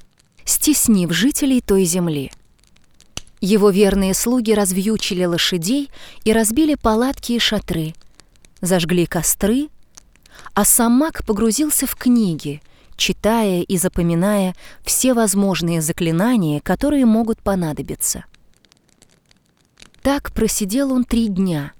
стеснив 0.45 1.11
жителей 1.11 1.59
той 1.61 1.83
земли– 1.83 2.31
его 3.41 3.71
верные 3.71 4.13
слуги 4.13 4.53
развьючили 4.53 5.25
лошадей 5.25 5.89
и 6.23 6.31
разбили 6.31 6.75
палатки 6.75 7.33
и 7.33 7.39
шатры, 7.39 7.95
зажгли 8.61 9.07
костры, 9.07 9.69
а 10.53 10.63
сам 10.63 10.93
маг 10.93 11.25
погрузился 11.25 11.87
в 11.87 11.95
книги, 11.95 12.61
читая 12.95 13.63
и 13.63 13.77
запоминая 13.77 14.55
все 14.83 15.15
возможные 15.15 15.81
заклинания, 15.81 16.61
которые 16.61 17.05
могут 17.05 17.41
понадобиться. 17.41 18.25
Так 20.03 20.31
просидел 20.31 20.93
он 20.93 21.03
три 21.03 21.27
дня. 21.27 21.73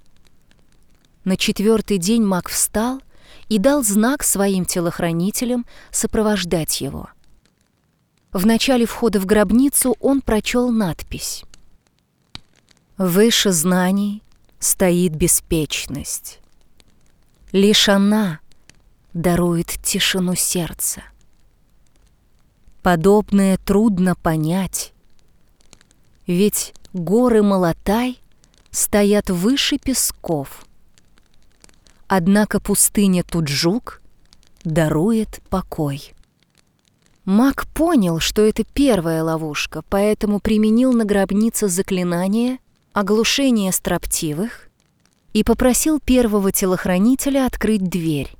На 1.23 1.37
четвертый 1.37 1.99
день 1.99 2.23
маг 2.23 2.49
встал 2.49 3.01
и 3.49 3.59
дал 3.59 3.83
знак 3.83 4.23
своим 4.23 4.65
телохранителям 4.65 5.67
сопровождать 5.91 6.81
его. 6.81 7.09
В 8.33 8.45
начале 8.47 8.85
входа 8.85 9.19
в 9.19 9.25
гробницу 9.25 9.95
он 9.99 10.21
прочел 10.21 10.71
надпись 10.71 11.43
Выше 13.03 13.51
знаний 13.51 14.21
стоит 14.59 15.15
беспечность. 15.15 16.39
Лишь 17.51 17.89
она 17.89 18.41
дарует 19.15 19.69
тишину 19.81 20.35
сердца. 20.35 21.01
Подобное 22.83 23.57
трудно 23.57 24.13
понять, 24.13 24.93
ведь 26.27 26.75
горы 26.93 27.41
Молотай 27.41 28.19
стоят 28.69 29.31
выше 29.31 29.79
песков. 29.79 30.63
Однако 32.05 32.59
пустыня 32.59 33.23
Туджук 33.23 33.99
дарует 34.63 35.41
покой. 35.49 36.13
Маг 37.25 37.65
понял, 37.73 38.19
что 38.19 38.43
это 38.43 38.63
первая 38.63 39.23
ловушка, 39.23 39.81
поэтому 39.89 40.39
применил 40.39 40.93
на 40.93 41.03
гробнице 41.03 41.67
заклинание— 41.67 42.59
оглушение 42.93 43.71
строптивых 43.71 44.69
и 45.33 45.43
попросил 45.43 45.99
первого 45.99 46.51
телохранителя 46.51 47.45
открыть 47.45 47.87
дверь. 47.87 48.31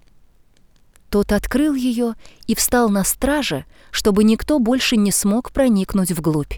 Тот 1.10 1.32
открыл 1.32 1.76
ее 1.76 2.16
и 2.48 2.56
встал 2.56 2.90
на 2.90 3.04
страже, 3.04 3.66
чтобы 3.92 4.24
никто 4.24 4.60
больше 4.60 4.96
не 4.96 5.12
смог 5.12 5.52
проникнуть 5.52 6.12
вглубь. 6.12 6.56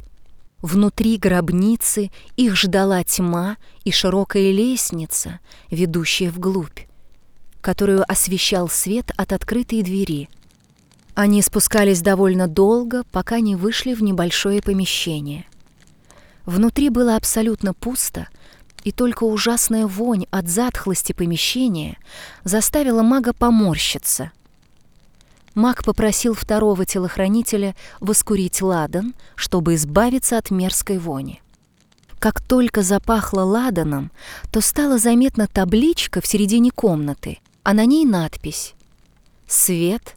Внутри 0.62 1.18
гробницы 1.18 2.10
их 2.38 2.56
ждала 2.56 3.04
тьма 3.04 3.58
и 3.84 3.92
широкая 3.92 4.52
лестница, 4.52 5.40
ведущая 5.70 6.30
вглубь, 6.30 6.88
которую 7.62 8.10
освещал 8.10 8.70
свет 8.70 9.12
от 9.18 9.34
открытой 9.34 9.82
двери. 9.82 10.30
Они 11.16 11.42
спускались 11.42 12.02
довольно 12.02 12.48
долго, 12.48 13.04
пока 13.12 13.40
не 13.40 13.56
вышли 13.56 13.94
в 13.94 14.02
небольшое 14.02 14.62
помещение. 14.62 15.46
Внутри 16.46 16.90
было 16.90 17.16
абсолютно 17.16 17.74
пусто, 17.74 18.28
и 18.84 18.92
только 18.92 19.24
ужасная 19.24 19.88
вонь 19.88 20.26
от 20.30 20.50
затхлости 20.50 21.14
помещения 21.14 21.98
заставила 22.44 23.02
мага 23.02 23.34
поморщиться. 23.34 24.32
Маг 25.56 25.84
попросил 25.84 26.34
второго 26.34 26.86
телохранителя 26.86 27.76
воскурить 28.00 28.62
ладан, 28.62 29.14
чтобы 29.36 29.76
избавиться 29.76 30.38
от 30.38 30.52
мерзкой 30.52 30.98
вони. 30.98 31.42
Как 32.20 32.42
только 32.42 32.82
запахло 32.82 33.42
ладаном, 33.42 34.12
то 34.52 34.62
стала 34.62 34.98
заметна 34.98 35.48
табличка 35.48 36.22
в 36.22 36.26
середине 36.26 36.72
комнаты, 36.72 37.40
а 37.64 37.74
на 37.74 37.86
ней 37.86 38.06
надпись 38.06 38.74
«Свет 39.48 40.16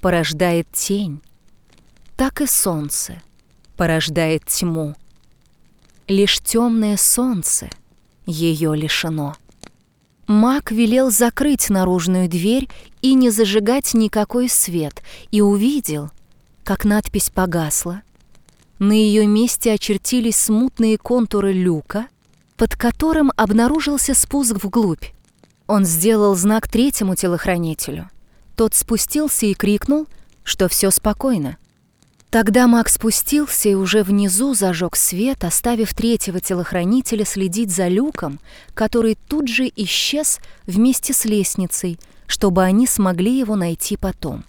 порождает 0.00 0.70
тень, 0.72 1.20
так 2.16 2.40
и 2.40 2.46
солнце 2.46 3.20
порождает 3.76 4.46
тьму». 4.46 4.94
Лишь 6.12 6.40
темное 6.40 6.98
солнце 6.98 7.70
ее 8.26 8.76
лишено. 8.76 9.34
Маг 10.26 10.70
велел 10.70 11.10
закрыть 11.10 11.70
наружную 11.70 12.28
дверь 12.28 12.68
и 13.00 13.14
не 13.14 13.30
зажигать 13.30 13.94
никакой 13.94 14.50
свет, 14.50 15.02
и 15.30 15.40
увидел, 15.40 16.10
как 16.64 16.84
надпись 16.84 17.30
погасла. 17.30 18.02
На 18.78 18.92
ее 18.92 19.26
месте 19.26 19.72
очертились 19.72 20.36
смутные 20.36 20.98
контуры 20.98 21.54
люка, 21.54 22.08
под 22.58 22.76
которым 22.76 23.32
обнаружился 23.38 24.12
спуск 24.12 24.62
вглубь. 24.62 25.06
Он 25.66 25.86
сделал 25.86 26.34
знак 26.34 26.68
третьему 26.68 27.14
телохранителю. 27.14 28.10
Тот 28.54 28.74
спустился 28.74 29.46
и 29.46 29.54
крикнул, 29.54 30.06
что 30.44 30.68
все 30.68 30.90
спокойно. 30.90 31.56
Тогда 32.32 32.66
Маг 32.66 32.88
спустился 32.88 33.68
и 33.68 33.74
уже 33.74 34.02
внизу 34.02 34.54
зажег 34.54 34.96
свет, 34.96 35.44
оставив 35.44 35.92
третьего 35.92 36.40
телохранителя 36.40 37.26
следить 37.26 37.70
за 37.70 37.88
люком, 37.88 38.40
который 38.72 39.18
тут 39.28 39.48
же 39.48 39.70
исчез 39.76 40.40
вместе 40.66 41.12
с 41.12 41.26
лестницей, 41.26 42.00
чтобы 42.26 42.62
они 42.62 42.86
смогли 42.86 43.38
его 43.38 43.54
найти 43.54 43.98
потом. 43.98 44.44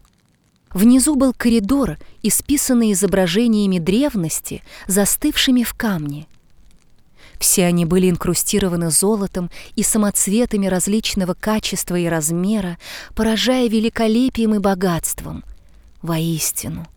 Внизу 0.73 1.15
был 1.15 1.33
коридор, 1.33 1.97
исписанный 2.21 2.93
изображениями 2.93 3.79
древности, 3.79 4.63
застывшими 4.87 5.63
в 5.63 5.73
камне. 5.73 6.25
Все 7.37 7.65
они 7.65 7.83
были 7.83 8.09
инкрустированы 8.09 8.91
золотом 8.91 9.51
и 9.75 9.83
самоцветами 9.83 10.67
различного 10.67 11.33
качества 11.33 11.99
и 11.99 12.05
размера, 12.05 12.77
поражая 13.13 13.67
великолепием 13.67 14.55
и 14.55 14.59
богатством. 14.59 15.43
Воистину, 16.01 16.87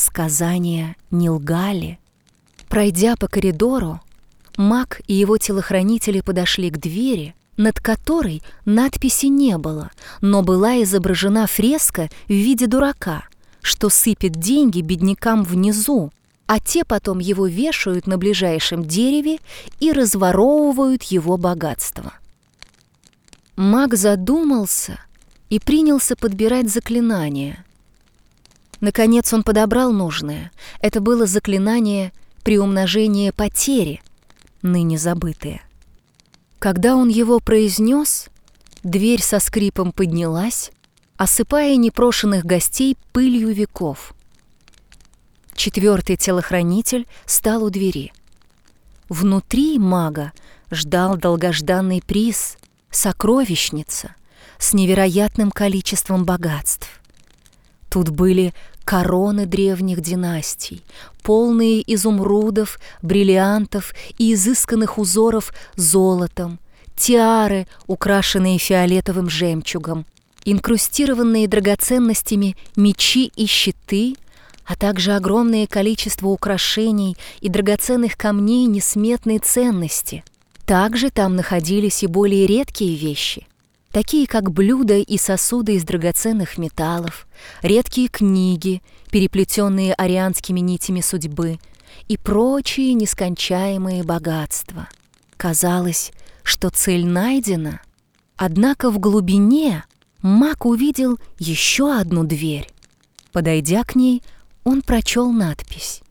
сказания 0.00 0.96
не 1.10 1.30
лгали. 1.30 1.98
Пройдя 2.68 3.16
по 3.16 3.28
коридору, 3.28 4.00
маг 4.56 5.00
и 5.06 5.14
его 5.14 5.38
телохранители 5.38 6.20
подошли 6.20 6.70
к 6.70 6.78
двери, 6.78 7.34
над 7.56 7.78
которой 7.78 8.42
надписи 8.64 9.26
не 9.26 9.58
было, 9.58 9.90
но 10.20 10.42
была 10.42 10.82
изображена 10.82 11.46
фреска 11.46 12.08
в 12.26 12.32
виде 12.32 12.66
дурака, 12.66 13.24
что 13.60 13.90
сыпет 13.90 14.32
деньги 14.32 14.80
беднякам 14.80 15.44
внизу, 15.44 16.10
а 16.46 16.58
те 16.58 16.84
потом 16.84 17.18
его 17.18 17.46
вешают 17.46 18.06
на 18.06 18.18
ближайшем 18.18 18.84
дереве 18.84 19.38
и 19.78 19.92
разворовывают 19.92 21.02
его 21.04 21.36
богатство. 21.36 22.14
Маг 23.56 23.94
задумался 23.94 24.98
и 25.50 25.60
принялся 25.60 26.16
подбирать 26.16 26.70
заклинание. 26.70 27.64
Наконец 28.80 29.32
он 29.32 29.42
подобрал 29.42 29.92
нужное. 29.92 30.50
Это 30.80 31.00
было 31.00 31.26
заклинание 31.26 32.12
приумножения 32.42 33.32
потери, 33.32 34.02
ныне 34.62 34.98
забытое. 34.98 35.62
Когда 36.58 36.96
он 36.96 37.08
его 37.08 37.40
произнес, 37.40 38.28
дверь 38.82 39.22
со 39.22 39.38
скрипом 39.38 39.92
поднялась, 39.92 40.72
осыпая 41.16 41.76
непрошенных 41.76 42.44
гостей 42.44 42.96
пылью 43.12 43.52
веков. 43.52 44.14
Четвертый 45.54 46.16
телохранитель 46.16 47.06
стал 47.26 47.64
у 47.64 47.70
двери. 47.70 48.12
Внутри 49.08 49.78
мага 49.78 50.32
ждал 50.70 51.16
долгожданный 51.16 52.02
приз— 52.02 52.56
сокровищница 52.90 54.14
с 54.58 54.72
невероятным 54.72 55.50
количеством 55.50 56.24
богатств. 56.24 57.00
Тут 57.88 58.10
были 58.10 58.54
короны 58.90 59.46
древних 59.46 60.00
династий, 60.00 60.82
полные 61.22 61.80
изумрудов, 61.94 62.80
бриллиантов 63.02 63.94
и 64.18 64.34
изысканных 64.34 64.98
узоров 64.98 65.54
золотом, 65.76 66.58
тиары, 66.96 67.68
украшенные 67.86 68.58
фиолетовым 68.58 69.30
жемчугом, 69.30 70.06
инкрустированные 70.44 71.46
драгоценностями 71.46 72.56
мечи 72.74 73.30
и 73.36 73.46
щиты, 73.46 74.16
а 74.64 74.74
также 74.74 75.12
огромное 75.12 75.68
количество 75.68 76.26
украшений 76.26 77.16
и 77.40 77.48
драгоценных 77.48 78.16
камней 78.16 78.66
несметной 78.66 79.38
ценности. 79.38 80.24
Также 80.66 81.10
там 81.10 81.36
находились 81.36 82.02
и 82.02 82.08
более 82.08 82.44
редкие 82.48 82.96
вещи, 82.96 83.46
такие 83.92 84.26
как 84.26 84.50
блюда 84.50 84.98
и 84.98 85.18
сосуды 85.18 85.74
из 85.74 85.84
драгоценных 85.84 86.58
металлов, 86.58 87.26
редкие 87.62 88.08
книги, 88.08 88.82
переплетенные 89.10 89.94
арианскими 89.94 90.60
нитями 90.60 91.00
судьбы, 91.00 91.58
и 92.08 92.16
прочие 92.16 92.94
нескончаемые 92.94 94.02
богатства. 94.02 94.88
Казалось, 95.36 96.12
что 96.42 96.70
цель 96.70 97.06
найдена, 97.06 97.80
однако 98.36 98.90
в 98.90 98.98
глубине 98.98 99.84
маг 100.22 100.66
увидел 100.66 101.18
еще 101.38 101.94
одну 101.94 102.24
дверь. 102.24 102.68
Подойдя 103.32 103.84
к 103.84 103.94
ней, 103.94 104.22
он 104.64 104.82
прочел 104.82 105.30
надпись 105.30 106.02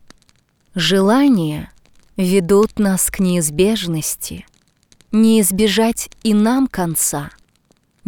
«Желания 0.73 1.71
ведут 2.17 2.79
нас 2.79 3.09
к 3.11 3.19
неизбежности, 3.19 4.45
не 5.11 5.41
избежать 5.41 6.09
и 6.23 6.33
нам 6.33 6.67
конца». 6.67 7.29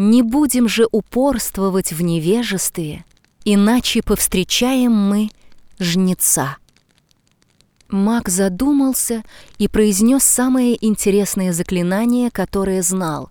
Не 0.04 0.24
будем 0.24 0.68
же 0.68 0.88
упорствовать 0.92 1.94
в 1.94 2.02
невежестве, 2.02 3.06
иначе 3.46 4.02
повстречаем 4.02 4.92
мы 4.92 5.30
жнеца. 5.78 6.58
Маг 7.88 8.28
задумался 8.28 9.24
и 9.60 9.68
произнес 9.68 10.24
самое 10.24 10.76
интересное 10.84 11.54
заклинание, 11.54 12.32
которое 12.32 12.82
знал. 12.82 13.30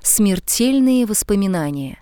Смертельные 0.00 1.06
воспоминания, 1.06 1.98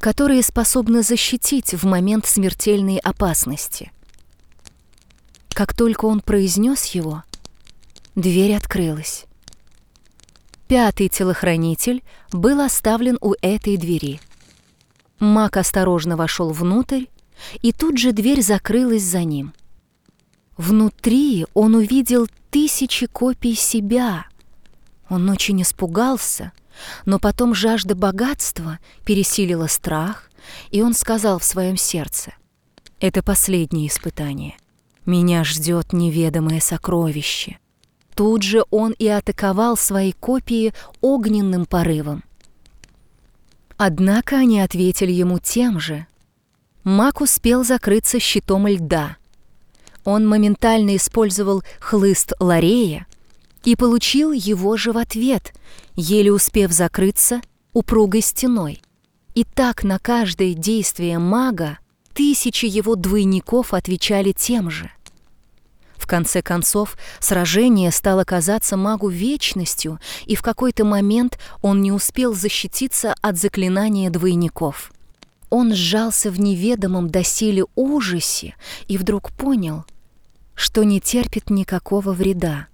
которые 0.00 0.42
способны 0.42 1.04
защитить 1.04 1.74
в 1.74 1.84
момент 1.86 2.26
смертельной 2.26 2.98
опасности. 2.98 3.92
Как 5.50 5.74
только 5.74 6.06
он 6.06 6.22
произнес 6.22 6.86
его, 6.86 7.22
дверь 8.16 8.56
открылась. 8.56 9.27
Пятый 10.68 11.08
телохранитель 11.08 12.02
был 12.30 12.60
оставлен 12.60 13.16
у 13.22 13.34
этой 13.40 13.78
двери. 13.78 14.20
Мак 15.18 15.56
осторожно 15.56 16.14
вошел 16.14 16.50
внутрь, 16.50 17.06
и 17.62 17.72
тут 17.72 17.96
же 17.96 18.12
дверь 18.12 18.42
закрылась 18.42 19.02
за 19.02 19.24
ним. 19.24 19.54
Внутри 20.58 21.46
он 21.54 21.74
увидел 21.74 22.28
тысячи 22.50 23.06
копий 23.06 23.54
себя. 23.54 24.26
Он 25.08 25.30
очень 25.30 25.62
испугался, 25.62 26.52
но 27.06 27.18
потом 27.18 27.54
жажда 27.54 27.94
богатства 27.94 28.78
пересилила 29.06 29.68
страх, 29.68 30.30
и 30.70 30.82
он 30.82 30.92
сказал 30.92 31.38
в 31.38 31.44
своем 31.44 31.78
сердце, 31.78 32.34
«Это 33.00 33.22
последнее 33.22 33.88
испытание. 33.88 34.54
Меня 35.06 35.44
ждет 35.44 35.94
неведомое 35.94 36.60
сокровище». 36.60 37.58
Тут 38.18 38.42
же 38.42 38.64
он 38.72 38.96
и 38.98 39.06
атаковал 39.06 39.76
свои 39.76 40.10
копии 40.10 40.74
огненным 41.00 41.66
порывом. 41.66 42.24
Однако 43.76 44.38
они 44.38 44.60
ответили 44.60 45.12
ему 45.12 45.38
тем 45.38 45.78
же. 45.78 46.08
Мак 46.82 47.20
успел 47.20 47.62
закрыться 47.62 48.18
щитом 48.18 48.66
льда. 48.66 49.18
Он 50.02 50.26
моментально 50.26 50.96
использовал 50.96 51.62
хлыст 51.78 52.32
Ларея 52.40 53.06
и 53.62 53.76
получил 53.76 54.32
его 54.32 54.76
же 54.76 54.90
в 54.90 54.98
ответ, 54.98 55.54
еле 55.94 56.32
успев 56.32 56.72
закрыться 56.72 57.40
упругой 57.72 58.22
стеной. 58.22 58.82
И 59.36 59.44
так 59.44 59.84
на 59.84 60.00
каждое 60.00 60.54
действие 60.54 61.20
мага 61.20 61.78
тысячи 62.14 62.66
его 62.66 62.96
двойников 62.96 63.72
отвечали 63.72 64.32
тем 64.32 64.70
же. 64.70 64.90
В 65.98 66.06
конце 66.06 66.40
концов, 66.42 66.96
сражение 67.18 67.90
стало 67.90 68.24
казаться 68.24 68.76
магу 68.76 69.08
вечностью, 69.08 69.98
и 70.26 70.36
в 70.36 70.42
какой-то 70.42 70.84
момент 70.84 71.38
он 71.60 71.82
не 71.82 71.92
успел 71.92 72.34
защититься 72.34 73.14
от 73.20 73.36
заклинания 73.36 74.08
двойников. 74.08 74.92
Он 75.50 75.74
сжался 75.74 76.30
в 76.30 76.38
неведомом 76.38 77.10
доселе 77.10 77.64
ужасе 77.74 78.54
и 78.86 78.96
вдруг 78.96 79.32
понял, 79.32 79.84
что 80.54 80.84
не 80.84 81.00
терпит 81.00 81.50
никакого 81.50 82.12
вреда. 82.12 82.68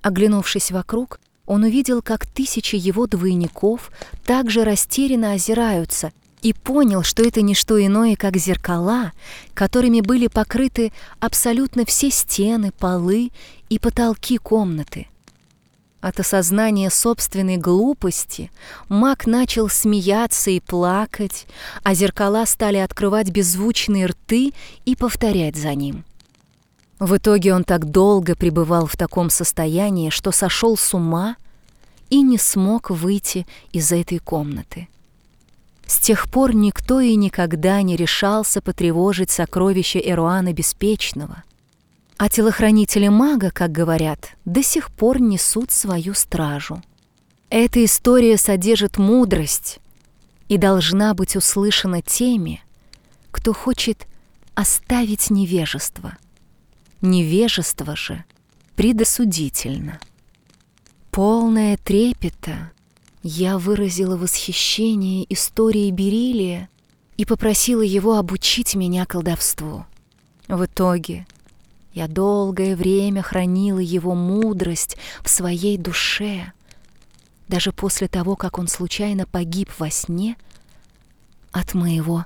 Оглянувшись 0.00 0.70
вокруг, 0.70 1.20
он 1.44 1.64
увидел, 1.64 2.02
как 2.02 2.26
тысячи 2.26 2.76
его 2.76 3.06
двойников 3.06 3.90
также 4.24 4.64
растерянно 4.64 5.32
озираются 5.32 6.12
и 6.42 6.52
понял, 6.52 7.02
что 7.02 7.22
это 7.22 7.40
не 7.40 7.54
что 7.54 7.84
иное, 7.84 8.16
как 8.16 8.36
зеркала, 8.36 9.12
которыми 9.54 10.00
были 10.00 10.26
покрыты 10.26 10.92
абсолютно 11.20 11.86
все 11.86 12.10
стены, 12.10 12.72
полы 12.72 13.30
и 13.68 13.78
потолки 13.78 14.38
комнаты. 14.38 15.06
От 16.00 16.18
осознания 16.18 16.90
собственной 16.90 17.58
глупости 17.58 18.50
маг 18.88 19.26
начал 19.26 19.68
смеяться 19.68 20.50
и 20.50 20.58
плакать, 20.58 21.46
а 21.84 21.94
зеркала 21.94 22.44
стали 22.44 22.78
открывать 22.78 23.30
беззвучные 23.30 24.06
рты 24.06 24.52
и 24.84 24.96
повторять 24.96 25.54
за 25.54 25.76
ним. 25.76 26.04
В 26.98 27.16
итоге 27.16 27.54
он 27.54 27.62
так 27.62 27.88
долго 27.88 28.34
пребывал 28.34 28.86
в 28.86 28.96
таком 28.96 29.30
состоянии, 29.30 30.10
что 30.10 30.32
сошел 30.32 30.76
с 30.76 30.92
ума 30.92 31.36
и 32.10 32.20
не 32.20 32.36
смог 32.36 32.90
выйти 32.90 33.46
из 33.70 33.92
этой 33.92 34.18
комнаты. 34.18 34.88
С 35.92 35.98
тех 35.98 36.30
пор 36.30 36.54
никто 36.54 37.00
и 37.00 37.14
никогда 37.16 37.82
не 37.82 37.96
решался 37.96 38.62
потревожить 38.62 39.30
сокровища 39.30 39.98
Эруана 39.98 40.54
Беспечного. 40.54 41.44
А 42.16 42.30
телохранители 42.30 43.08
мага, 43.08 43.50
как 43.50 43.72
говорят, 43.72 44.30
до 44.46 44.62
сих 44.62 44.90
пор 44.90 45.20
несут 45.20 45.70
свою 45.70 46.14
стражу. 46.14 46.82
Эта 47.50 47.84
история 47.84 48.38
содержит 48.38 48.96
мудрость 48.96 49.80
и 50.48 50.56
должна 50.56 51.12
быть 51.12 51.36
услышана 51.36 52.00
теми, 52.00 52.62
кто 53.30 53.52
хочет 53.52 54.06
оставить 54.54 55.28
невежество. 55.28 56.16
Невежество 57.02 57.96
же 57.96 58.24
предосудительно. 58.76 60.00
Полное 61.10 61.76
трепета, 61.76 62.72
я 63.22 63.58
выразила 63.58 64.16
восхищение 64.16 65.24
историей 65.32 65.90
Берилия 65.92 66.68
и 67.16 67.24
попросила 67.24 67.82
его 67.82 68.18
обучить 68.18 68.74
меня 68.74 69.06
колдовству. 69.06 69.86
В 70.48 70.64
итоге 70.64 71.26
я 71.94 72.08
долгое 72.08 72.74
время 72.74 73.22
хранила 73.22 73.78
его 73.78 74.14
мудрость 74.14 74.96
в 75.22 75.28
своей 75.28 75.76
душе, 75.76 76.52
даже 77.48 77.72
после 77.72 78.08
того, 78.08 78.34
как 78.34 78.58
он 78.58 78.66
случайно 78.66 79.26
погиб 79.26 79.70
во 79.78 79.90
сне 79.90 80.36
от 81.52 81.74
моего 81.74 82.24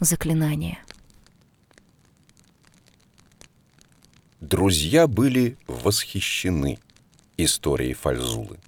заклинания. 0.00 0.78
Друзья 4.40 5.06
были 5.06 5.56
восхищены 5.66 6.78
историей 7.36 7.94
Фальзулы. 7.94 8.58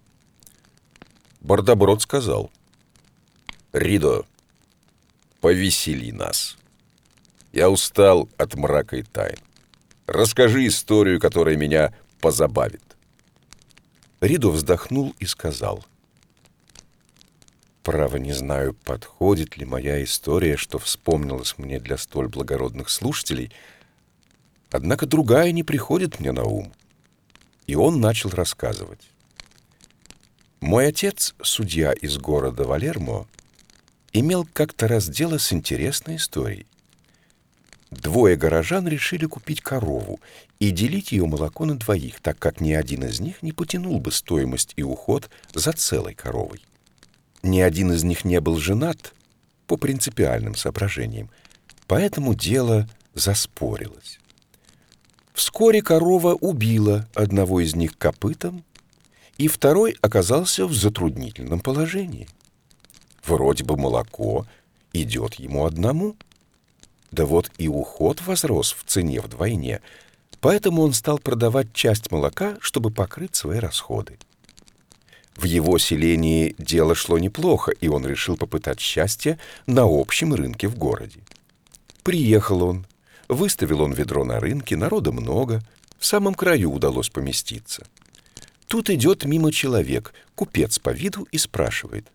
Бардоброд 1.41 2.03
сказал, 2.03 2.51
«Ридо, 3.72 4.26
повесели 5.41 6.12
нас. 6.12 6.57
Я 7.53 7.70
устал 7.70 8.28
от 8.36 8.55
мрака 8.55 8.97
и 8.97 9.03
тайн. 9.03 9.38
Расскажи 10.07 10.66
историю, 10.66 11.18
которая 11.18 11.57
меня 11.57 11.95
позабавит». 12.20 12.82
Ридо 14.20 14.51
вздохнул 14.51 15.14
и 15.18 15.24
сказал, 15.24 15.84
«Право 17.82 18.18
не 18.18 18.32
знаю, 18.32 18.74
подходит 18.74 19.57
ли 19.57 19.64
моя 19.64 20.05
история, 20.05 20.59
что 20.59 20.78
вспомнилась 20.78 21.57
мне 21.57 21.80
для 21.80 21.97
столь 21.97 22.28
благородных 22.28 22.91
слушателей, 22.91 23.51
однако 24.70 25.07
другая 25.07 25.53
не 25.53 25.62
приходит 25.62 26.20
мне 26.20 26.32
на 26.32 26.45
ум». 26.45 26.70
И 27.66 27.76
он 27.76 28.01
начал 28.01 28.28
рассказывать. 28.30 29.01
Мой 30.61 30.88
отец, 30.88 31.34
судья 31.42 31.92
из 31.92 32.18
города 32.18 32.64
Валермо, 32.64 33.26
имел 34.12 34.46
как-то 34.52 34.88
раз 34.88 35.08
дело 35.08 35.38
с 35.38 35.52
интересной 35.54 36.16
историей. 36.16 36.66
Двое 37.90 38.36
горожан 38.36 38.86
решили 38.86 39.24
купить 39.24 39.62
корову 39.62 40.20
и 40.58 40.70
делить 40.70 41.12
ее 41.12 41.26
молоко 41.26 41.64
на 41.64 41.78
двоих, 41.78 42.20
так 42.20 42.38
как 42.38 42.61
ни 42.61 42.72
один 42.72 43.04
из 43.04 43.20
них 43.20 43.42
не 43.42 43.52
потянул 43.52 43.98
бы 44.00 44.12
стоимость 44.12 44.74
и 44.76 44.82
уход 44.82 45.30
за 45.54 45.72
целой 45.72 46.14
коровой. 46.14 46.62
Ни 47.42 47.61
один 47.61 47.92
из 47.92 48.04
них 48.04 48.24
не 48.26 48.38
был 48.40 48.58
женат 48.58 49.14
по 49.66 49.78
принципиальным 49.78 50.54
соображениям, 50.54 51.30
поэтому 51.86 52.34
дело 52.34 52.86
заспорилось. 53.14 54.20
Вскоре 55.32 55.80
корова 55.80 56.34
убила 56.34 57.08
одного 57.14 57.61
из 57.61 57.74
них 57.74 57.96
копытом, 57.96 58.62
и 59.41 59.49
второй 59.49 59.97
оказался 60.03 60.66
в 60.66 60.74
затруднительном 60.74 61.61
положении. 61.61 62.28
Вроде 63.24 63.64
бы 63.64 63.74
молоко 63.78 64.47
идет 64.93 65.36
ему 65.36 65.64
одному. 65.64 66.14
Да 67.11 67.24
вот 67.24 67.51
и 67.57 67.66
уход 67.66 68.20
возрос 68.20 68.76
в 68.78 68.84
цене 68.84 69.22
вдвойне, 69.22 69.80
поэтому 70.43 70.82
он 70.82 70.93
стал 70.93 71.18
продавать 71.18 71.72
часть 71.72 72.11
молока, 72.11 72.59
чтобы 72.61 72.91
покрыть 72.91 73.34
свои 73.34 73.59
расходы. 73.59 74.18
В 75.36 75.45
его 75.45 75.78
селении 75.78 76.55
дело 76.59 76.95
шло 76.95 77.18
неплохо, 77.18 77.72
и 77.72 77.88
он 77.88 78.07
решил 78.07 78.36
попытать 78.36 78.78
счастье 78.78 79.38
на 79.64 79.84
общем 79.86 80.34
рынке 80.34 80.68
в 80.68 80.76
городе. 80.76 81.20
Приехал 82.03 82.62
он, 82.62 82.86
выставил 83.26 83.80
он 83.80 83.95
ведро 83.95 84.22
на 84.22 84.38
рынке, 84.38 84.76
народа 84.76 85.12
много, 85.12 85.62
в 85.99 86.05
самом 86.05 86.34
краю 86.34 86.70
удалось 86.70 87.09
поместиться— 87.09 87.86
Тут 88.70 88.88
идет 88.88 89.24
мимо 89.24 89.50
человек, 89.50 90.14
купец 90.36 90.78
по 90.78 90.90
виду, 90.90 91.26
и 91.32 91.38
спрашивает, 91.38 92.06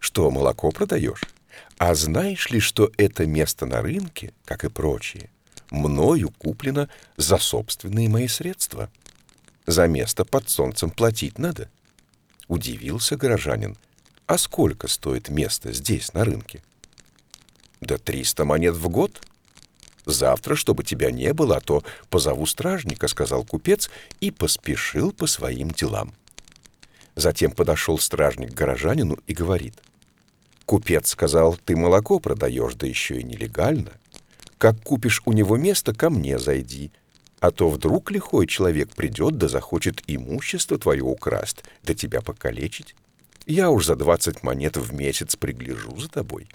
что 0.00 0.30
молоко 0.30 0.70
продаешь? 0.70 1.20
А 1.76 1.94
знаешь 1.94 2.48
ли, 2.48 2.60
что 2.60 2.90
это 2.96 3.26
место 3.26 3.66
на 3.66 3.82
рынке, 3.82 4.32
как 4.46 4.64
и 4.64 4.70
прочие, 4.70 5.28
мною 5.70 6.30
куплено 6.38 6.88
за 7.18 7.36
собственные 7.36 8.08
мои 8.08 8.26
средства? 8.26 8.90
За 9.66 9.86
место 9.86 10.24
под 10.24 10.48
солнцем 10.48 10.88
платить 10.88 11.38
надо. 11.38 11.68
Удивился 12.46 13.18
горожанин. 13.18 13.76
А 14.26 14.38
сколько 14.38 14.88
стоит 14.88 15.28
место 15.28 15.74
здесь, 15.74 16.14
на 16.14 16.24
рынке? 16.24 16.62
Да 17.82 17.98
триста 17.98 18.46
монет 18.46 18.76
в 18.76 18.88
год, 18.88 19.20
Завтра, 20.08 20.54
чтобы 20.54 20.84
тебя 20.84 21.10
не 21.10 21.34
было, 21.34 21.58
а 21.58 21.60
то 21.60 21.84
позову 22.08 22.46
стражника»,— 22.46 23.08
сказал 23.08 23.44
купец 23.44 23.90
и 24.20 24.30
поспешил 24.30 25.12
по 25.12 25.26
своим 25.26 25.70
делам. 25.70 26.14
Затем 27.14 27.52
подошел 27.52 27.98
стражник 27.98 28.52
к 28.52 28.54
горожанину 28.54 29.18
и 29.26 29.34
говорит. 29.34 29.74
«Купец 30.64 31.10
сказал, 31.10 31.58
ты 31.62 31.76
молоко 31.76 32.20
продаешь, 32.20 32.74
да 32.74 32.86
еще 32.86 33.20
и 33.20 33.22
нелегально. 33.22 33.92
Как 34.56 34.82
купишь 34.82 35.20
у 35.26 35.34
него 35.34 35.58
место, 35.58 35.92
ко 35.92 36.08
мне 36.08 36.38
зайди, 36.38 36.90
а 37.38 37.50
то 37.50 37.68
вдруг 37.68 38.10
лихой 38.10 38.46
человек 38.46 38.96
придет 38.96 39.36
да 39.36 39.46
захочет 39.46 40.02
имущество 40.06 40.78
твое 40.78 41.02
украсть, 41.02 41.64
да 41.82 41.92
тебя 41.92 42.22
покалечить. 42.22 42.96
Я 43.44 43.70
уж 43.70 43.84
за 43.84 43.94
двадцать 43.94 44.42
монет 44.42 44.78
в 44.78 44.94
месяц 44.94 45.36
пригляжу 45.36 45.94
за 45.98 46.08
тобой». 46.08 46.48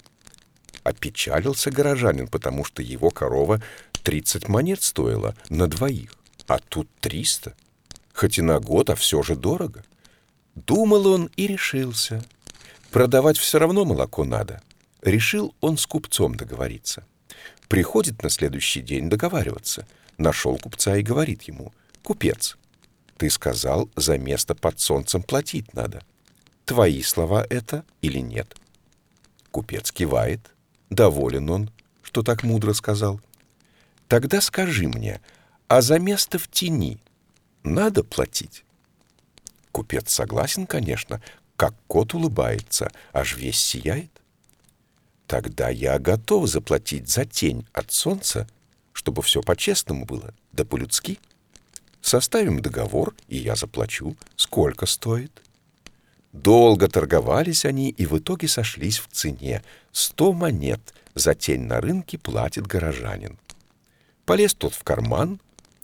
Опечалился 0.84 1.70
горожанин, 1.70 2.28
потому 2.28 2.62
что 2.64 2.82
его 2.82 3.10
корова 3.10 3.62
30 4.02 4.48
монет 4.48 4.82
стоила 4.82 5.34
на 5.48 5.66
двоих, 5.66 6.14
а 6.46 6.58
тут 6.58 6.88
300. 7.00 7.54
Хоть 8.12 8.38
и 8.38 8.42
на 8.42 8.60
год, 8.60 8.90
а 8.90 8.94
все 8.94 9.22
же 9.22 9.34
дорого. 9.34 9.82
Думал 10.54 11.06
он 11.06 11.30
и 11.36 11.46
решился. 11.46 12.22
Продавать 12.90 13.38
все 13.38 13.58
равно 13.58 13.86
молоко 13.86 14.24
надо. 14.24 14.62
Решил 15.00 15.54
он 15.60 15.78
с 15.78 15.86
купцом 15.86 16.34
договориться. 16.34 17.04
Приходит 17.66 18.22
на 18.22 18.28
следующий 18.28 18.82
день 18.82 19.08
договариваться. 19.08 19.88
Нашел 20.18 20.58
купца 20.58 20.96
и 20.96 21.02
говорит 21.02 21.42
ему, 21.44 21.72
«Купец, 22.02 22.58
ты 23.16 23.30
сказал, 23.30 23.90
за 23.96 24.18
место 24.18 24.54
под 24.54 24.78
солнцем 24.78 25.22
платить 25.22 25.72
надо. 25.72 26.02
Твои 26.66 27.02
слова 27.02 27.44
это 27.48 27.84
или 28.02 28.18
нет?» 28.18 28.54
Купец 29.50 29.90
кивает, 29.90 30.53
Доволен 30.94 31.50
он, 31.50 31.70
что 32.02 32.22
так 32.22 32.44
мудро 32.44 32.72
сказал. 32.72 33.20
Тогда 34.06 34.40
скажи 34.40 34.86
мне, 34.86 35.20
а 35.66 35.82
за 35.82 35.98
место 35.98 36.38
в 36.38 36.46
тени 36.46 36.98
надо 37.64 38.04
платить? 38.04 38.64
Купец 39.72 40.12
согласен, 40.12 40.66
конечно, 40.68 41.20
как 41.56 41.74
кот 41.88 42.14
улыбается, 42.14 42.92
аж 43.12 43.36
весь 43.36 43.58
сияет. 43.58 44.22
Тогда 45.26 45.68
я 45.68 45.98
готов 45.98 46.46
заплатить 46.46 47.08
за 47.08 47.24
тень 47.24 47.66
от 47.72 47.90
солнца, 47.90 48.46
чтобы 48.92 49.22
все 49.22 49.42
по-честному 49.42 50.04
было, 50.04 50.32
да 50.52 50.64
по-людски. 50.64 51.18
Составим 52.02 52.60
договор, 52.60 53.16
и 53.26 53.36
я 53.36 53.56
заплачу, 53.56 54.14
сколько 54.36 54.86
стоит. 54.86 55.42
Долго 56.34 56.88
торговались 56.88 57.64
они 57.64 57.90
и 57.90 58.06
в 58.06 58.18
итоге 58.18 58.48
сошлись 58.48 58.98
в 58.98 59.06
цене. 59.06 59.62
Сто 59.92 60.32
монет 60.32 60.92
за 61.14 61.36
тень 61.36 61.62
на 61.62 61.80
рынке 61.80 62.18
платит 62.18 62.66
горожанин. 62.66 63.38
Полез 64.26 64.52
тот 64.52 64.74
в 64.74 64.82
карман 64.82 65.40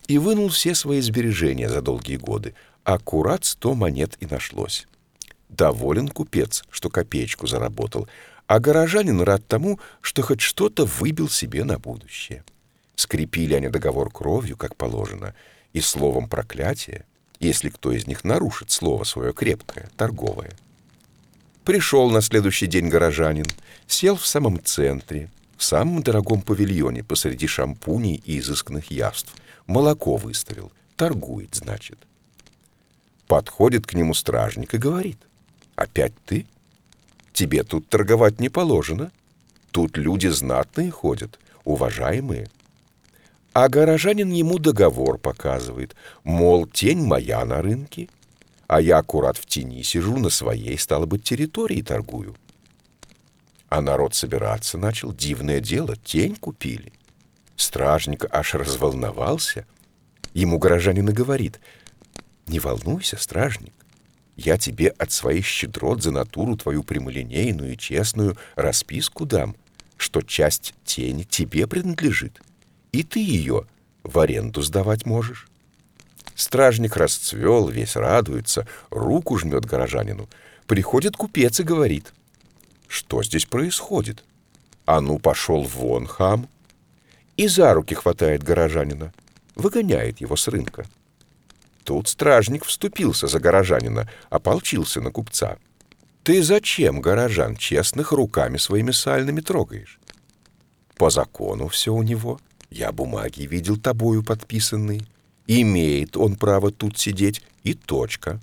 и 0.09 0.19
вынул 0.19 0.49
все 0.49 0.75
свои 0.75 1.01
сбережения 1.03 1.69
за 1.69 1.83
долгие 1.83 2.17
годы. 2.17 2.57
Аккурат 2.83 3.45
сто 3.45 3.75
монет 3.75 4.17
и 4.19 4.27
нашлось. 4.27 4.89
Доволен 5.49 6.09
купец, 6.09 6.65
что 6.69 6.91
копеечку 6.91 7.47
заработал, 7.47 8.09
а 8.49 8.59
горожанин 8.59 9.21
рад 9.21 9.47
тому, 9.47 9.79
что 10.01 10.23
хоть 10.23 10.41
что-то 10.41 10.85
выбил 10.85 11.29
себе 11.29 11.63
на 11.63 11.79
будущее. 11.79 12.43
Скрепили 12.97 13.55
они 13.55 13.69
договор 13.69 14.11
кровью, 14.11 14.57
как 14.57 14.75
положено, 14.75 15.33
и 15.73 15.81
словом 15.81 16.29
проклятия, 16.29 17.05
если 17.41 17.71
кто 17.71 17.91
из 17.91 18.07
них 18.07 18.23
нарушит 18.23 18.71
слово 18.71 19.05
свое 19.05 19.33
крепкое, 19.33 19.91
торговое. 19.97 20.53
Пришел 21.65 22.11
на 22.11 22.21
следующий 22.21 22.67
день 22.67 22.89
горожанин, 22.89 23.47
сел 23.87 24.17
в 24.17 24.27
самом 24.27 24.63
центре, 24.63 25.31
в 25.57 25.65
самом 25.65 26.03
дорогом 26.03 26.43
павильоне 26.43 27.03
посреди 27.03 27.47
шампуней 27.47 28.23
и 28.25 28.39
изысканных 28.39 28.91
явств. 28.91 29.35
Молоко 29.67 30.17
выставил, 30.17 30.71
торгует, 30.97 31.55
значит. 31.55 31.99
Подходит 33.27 33.87
к 33.87 33.95
нему 33.95 34.15
стражник 34.15 34.75
и 34.75 34.79
говорит, 34.79 35.19
«Опять 35.77 36.13
ты? 36.27 36.47
Тебе 37.33 37.63
тут 37.63 37.89
торговать 37.89 38.41
не 38.41 38.49
положено. 38.49 39.13
Тут 39.71 39.97
люди 39.97 40.27
знатные 40.27 40.91
ходят, 40.91 41.39
уважаемые». 41.65 42.49
А 43.53 43.69
горожанин 43.69 44.31
ему 44.31 44.59
договор 44.59 45.19
показывает, 45.19 45.97
мол, 46.23 46.67
тень 46.67 47.03
моя 47.03 47.45
на 47.45 47.63
рынке, 47.63 48.09
а 48.69 48.81
я 48.81 48.99
аккурат 48.99 49.37
в 49.37 49.47
тени 49.47 49.83
сижу, 49.83 50.17
на 50.19 50.31
своей, 50.31 50.79
стало 50.79 51.07
быть, 51.07 51.25
территории 51.25 51.83
торгую. 51.83 52.37
А 53.69 53.81
народ 53.81 54.15
собираться 54.15 54.79
начал, 54.79 55.13
дивное 55.13 55.61
дело, 55.61 55.97
тень 55.97 56.37
купили. 56.37 56.93
Стражник 57.57 58.25
аж 58.31 58.55
разволновался. 58.55 59.67
Ему 60.33 60.59
горожанин 60.59 61.09
и 61.09 61.13
говорит, 61.13 61.61
«Не 62.47 62.61
волнуйся, 62.61 63.17
стражник, 63.17 63.75
я 64.37 64.57
тебе 64.59 64.89
от 64.89 65.11
своих 65.11 65.45
щедрот 65.45 66.03
за 66.03 66.13
натуру 66.13 66.57
твою 66.57 66.85
прямолинейную 66.85 67.75
и 67.75 67.77
честную 67.77 68.37
расписку 68.55 69.27
дам, 69.27 69.57
что 69.97 70.23
часть 70.23 70.73
тени 70.85 71.25
тебе 71.25 71.67
принадлежит, 71.67 72.41
и 72.93 73.03
ты 73.03 73.21
ее 73.21 73.67
в 74.03 74.19
аренду 74.19 74.63
сдавать 74.63 75.07
можешь». 75.07 75.47
Стражник 76.35 76.97
расцвел, 76.97 77.69
весь 77.69 77.97
радуется, 77.97 78.67
руку 78.89 79.37
жмет 79.37 79.67
горожанину. 79.67 80.29
Приходит 80.67 81.17
купец 81.17 81.61
и 81.61 81.65
говорит, 81.65 82.15
«Что 82.89 83.23
здесь 83.23 83.45
происходит? 83.45 84.25
А 84.87 85.01
ну, 85.01 85.19
пошел 85.19 85.63
вон, 85.63 86.07
хам!» 86.07 86.49
И 87.37 87.47
за 87.47 87.75
руки 87.75 87.95
хватает 87.95 88.43
горожанина, 88.43 89.13
выгоняет 89.55 90.21
его 90.21 90.37
с 90.37 90.49
рынка. 90.49 90.87
Тут 91.85 92.09
стражник 92.09 92.65
вступился 92.65 93.27
за 93.27 93.39
горожанина, 93.39 94.09
ополчился 94.31 95.01
на 95.01 95.11
купца. 95.11 95.59
«Ты 96.23 96.43
зачем, 96.43 97.01
горожан, 97.01 97.57
честных 97.57 98.13
руками 98.13 98.57
своими 98.57 98.91
сальными 98.91 99.41
трогаешь?» 99.41 99.99
«По 100.97 101.11
закону 101.11 101.69
все 101.69 101.93
у 101.93 102.03
него. 102.03 102.41
Я 102.71 102.93
бумаги 102.93 103.43
видел 103.43 103.77
тобою 103.77 104.23
подписанные. 104.23 105.03
Имеет 105.47 106.17
он 106.17 106.37
право 106.37 106.71
тут 106.71 106.99
сидеть, 106.99 107.43
и 107.65 107.75
точка». 107.75 108.41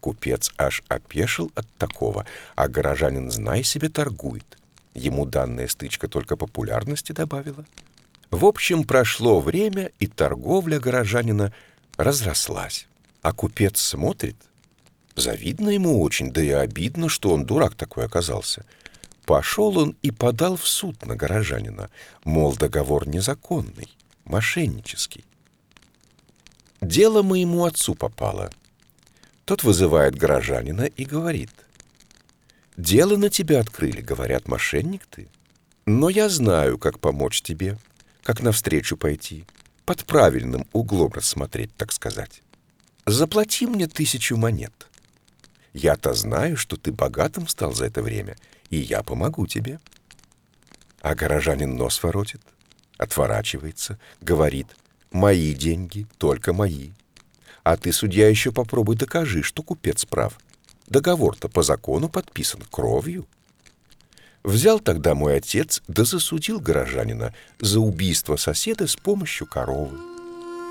Купец 0.00 0.52
аж 0.58 0.82
опешил 0.88 1.50
от 1.54 1.66
такого, 1.78 2.26
а 2.56 2.68
горожанин, 2.68 3.30
знай 3.30 3.62
себе, 3.64 3.88
торгует. 3.88 4.58
Ему 4.92 5.24
данная 5.24 5.66
стычка 5.66 6.08
только 6.08 6.36
популярности 6.36 7.12
добавила. 7.12 7.64
В 8.30 8.44
общем, 8.44 8.84
прошло 8.84 9.40
время, 9.40 9.90
и 9.98 10.06
торговля 10.06 10.78
горожанина 10.78 11.54
разрослась. 11.96 12.86
А 13.22 13.32
купец 13.32 13.80
смотрит. 13.80 14.36
Завидно 15.16 15.70
ему 15.70 16.02
очень, 16.02 16.32
да 16.32 16.42
и 16.42 16.50
обидно, 16.50 17.08
что 17.08 17.30
он 17.30 17.46
дурак 17.46 17.74
такой 17.74 18.04
оказался. 18.04 18.66
Пошел 19.24 19.78
он 19.78 19.96
и 20.02 20.10
подал 20.10 20.56
в 20.56 20.66
суд 20.66 21.06
на 21.06 21.16
горожанина, 21.16 21.90
мол, 22.24 22.54
договор 22.56 23.08
незаконный, 23.08 23.90
мошеннический. 24.24 25.24
Дело 26.82 27.22
моему 27.22 27.64
отцу 27.64 27.94
попало. 27.94 28.50
Тот 29.46 29.62
вызывает 29.62 30.16
горожанина 30.16 30.82
и 30.82 31.04
говорит. 31.04 31.50
«Дело 32.76 33.16
на 33.16 33.30
тебя 33.30 33.60
открыли, 33.60 34.00
говорят, 34.00 34.48
мошенник 34.48 35.06
ты. 35.06 35.28
Но 35.86 36.08
я 36.08 36.28
знаю, 36.28 36.76
как 36.76 36.98
помочь 36.98 37.40
тебе, 37.40 37.78
как 38.22 38.40
навстречу 38.40 38.96
пойти, 38.96 39.44
под 39.84 40.04
правильным 40.04 40.66
углом 40.72 41.12
рассмотреть, 41.12 41.74
так 41.76 41.92
сказать. 41.92 42.42
Заплати 43.06 43.66
мне 43.66 43.86
тысячу 43.86 44.36
монет. 44.36 44.88
Я-то 45.72 46.14
знаю, 46.14 46.56
что 46.56 46.76
ты 46.76 46.90
богатым 46.90 47.48
стал 47.48 47.74
за 47.74 47.86
это 47.86 48.02
время, 48.02 48.36
и 48.70 48.76
я 48.76 49.02
помогу 49.02 49.46
тебе». 49.46 49.80
А 51.00 51.14
горожанин 51.14 51.76
нос 51.76 52.02
воротит, 52.02 52.40
отворачивается, 52.98 53.98
говорит— 54.20 54.68
Мои 55.14 55.54
деньги, 55.54 56.08
только 56.18 56.52
мои. 56.52 56.90
А 57.62 57.76
ты, 57.76 57.92
судья, 57.92 58.28
еще 58.28 58.50
попробуй 58.50 58.96
докажи, 58.96 59.44
что 59.44 59.62
купец 59.62 60.04
прав. 60.04 60.36
Договор-то 60.88 61.48
по 61.48 61.62
закону 61.62 62.08
подписан 62.08 62.60
кровью. 62.68 63.24
Взял 64.42 64.80
тогда 64.80 65.14
мой 65.14 65.36
отец, 65.36 65.82
да 65.86 66.02
засудил 66.02 66.58
горожанина 66.58 67.32
за 67.60 67.78
убийство 67.78 68.34
соседа 68.34 68.88
с 68.88 68.96
помощью 68.96 69.46
коровы. 69.46 69.98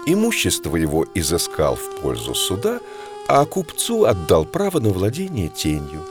Имущество 0.07 0.75
его 0.75 1.07
изыскал 1.15 1.77
в 1.77 2.01
пользу 2.01 2.35
суда, 2.35 2.81
а 3.29 3.45
купцу 3.45 4.03
отдал 4.03 4.43
право 4.43 4.81
на 4.81 4.89
владение 4.89 5.47
тенью, 5.47 6.05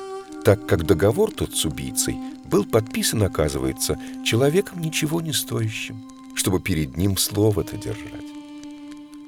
так 0.45 0.67
как 0.67 0.85
договор 0.85 1.31
тот 1.33 1.55
с 1.55 1.65
убийцей 1.65 2.17
был 2.45 2.65
подписан, 2.65 3.23
оказывается, 3.23 3.99
человеком 4.25 4.81
ничего 4.81 5.21
не 5.21 5.33
стоящим, 5.33 6.03
чтобы 6.35 6.61
перед 6.61 6.97
ним 6.97 7.17
слово-то 7.17 7.77
держать 7.77 8.33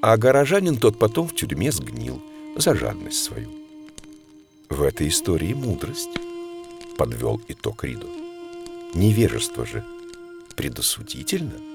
а 0.06 0.18
горожанин 0.18 0.76
тот 0.76 0.98
потом 0.98 1.26
в 1.26 1.34
тюрьме 1.34 1.72
сгнил 1.72 2.20
за 2.56 2.74
жадность 2.74 3.24
свою. 3.24 3.48
В 4.68 4.82
этой 4.82 5.08
истории 5.08 5.54
мудрость, 5.54 6.10
подвел 6.98 7.40
итог 7.48 7.84
Ридо. 7.84 8.06
Невежество 8.92 9.64
же 9.64 9.82
предосудительно– 10.56 11.54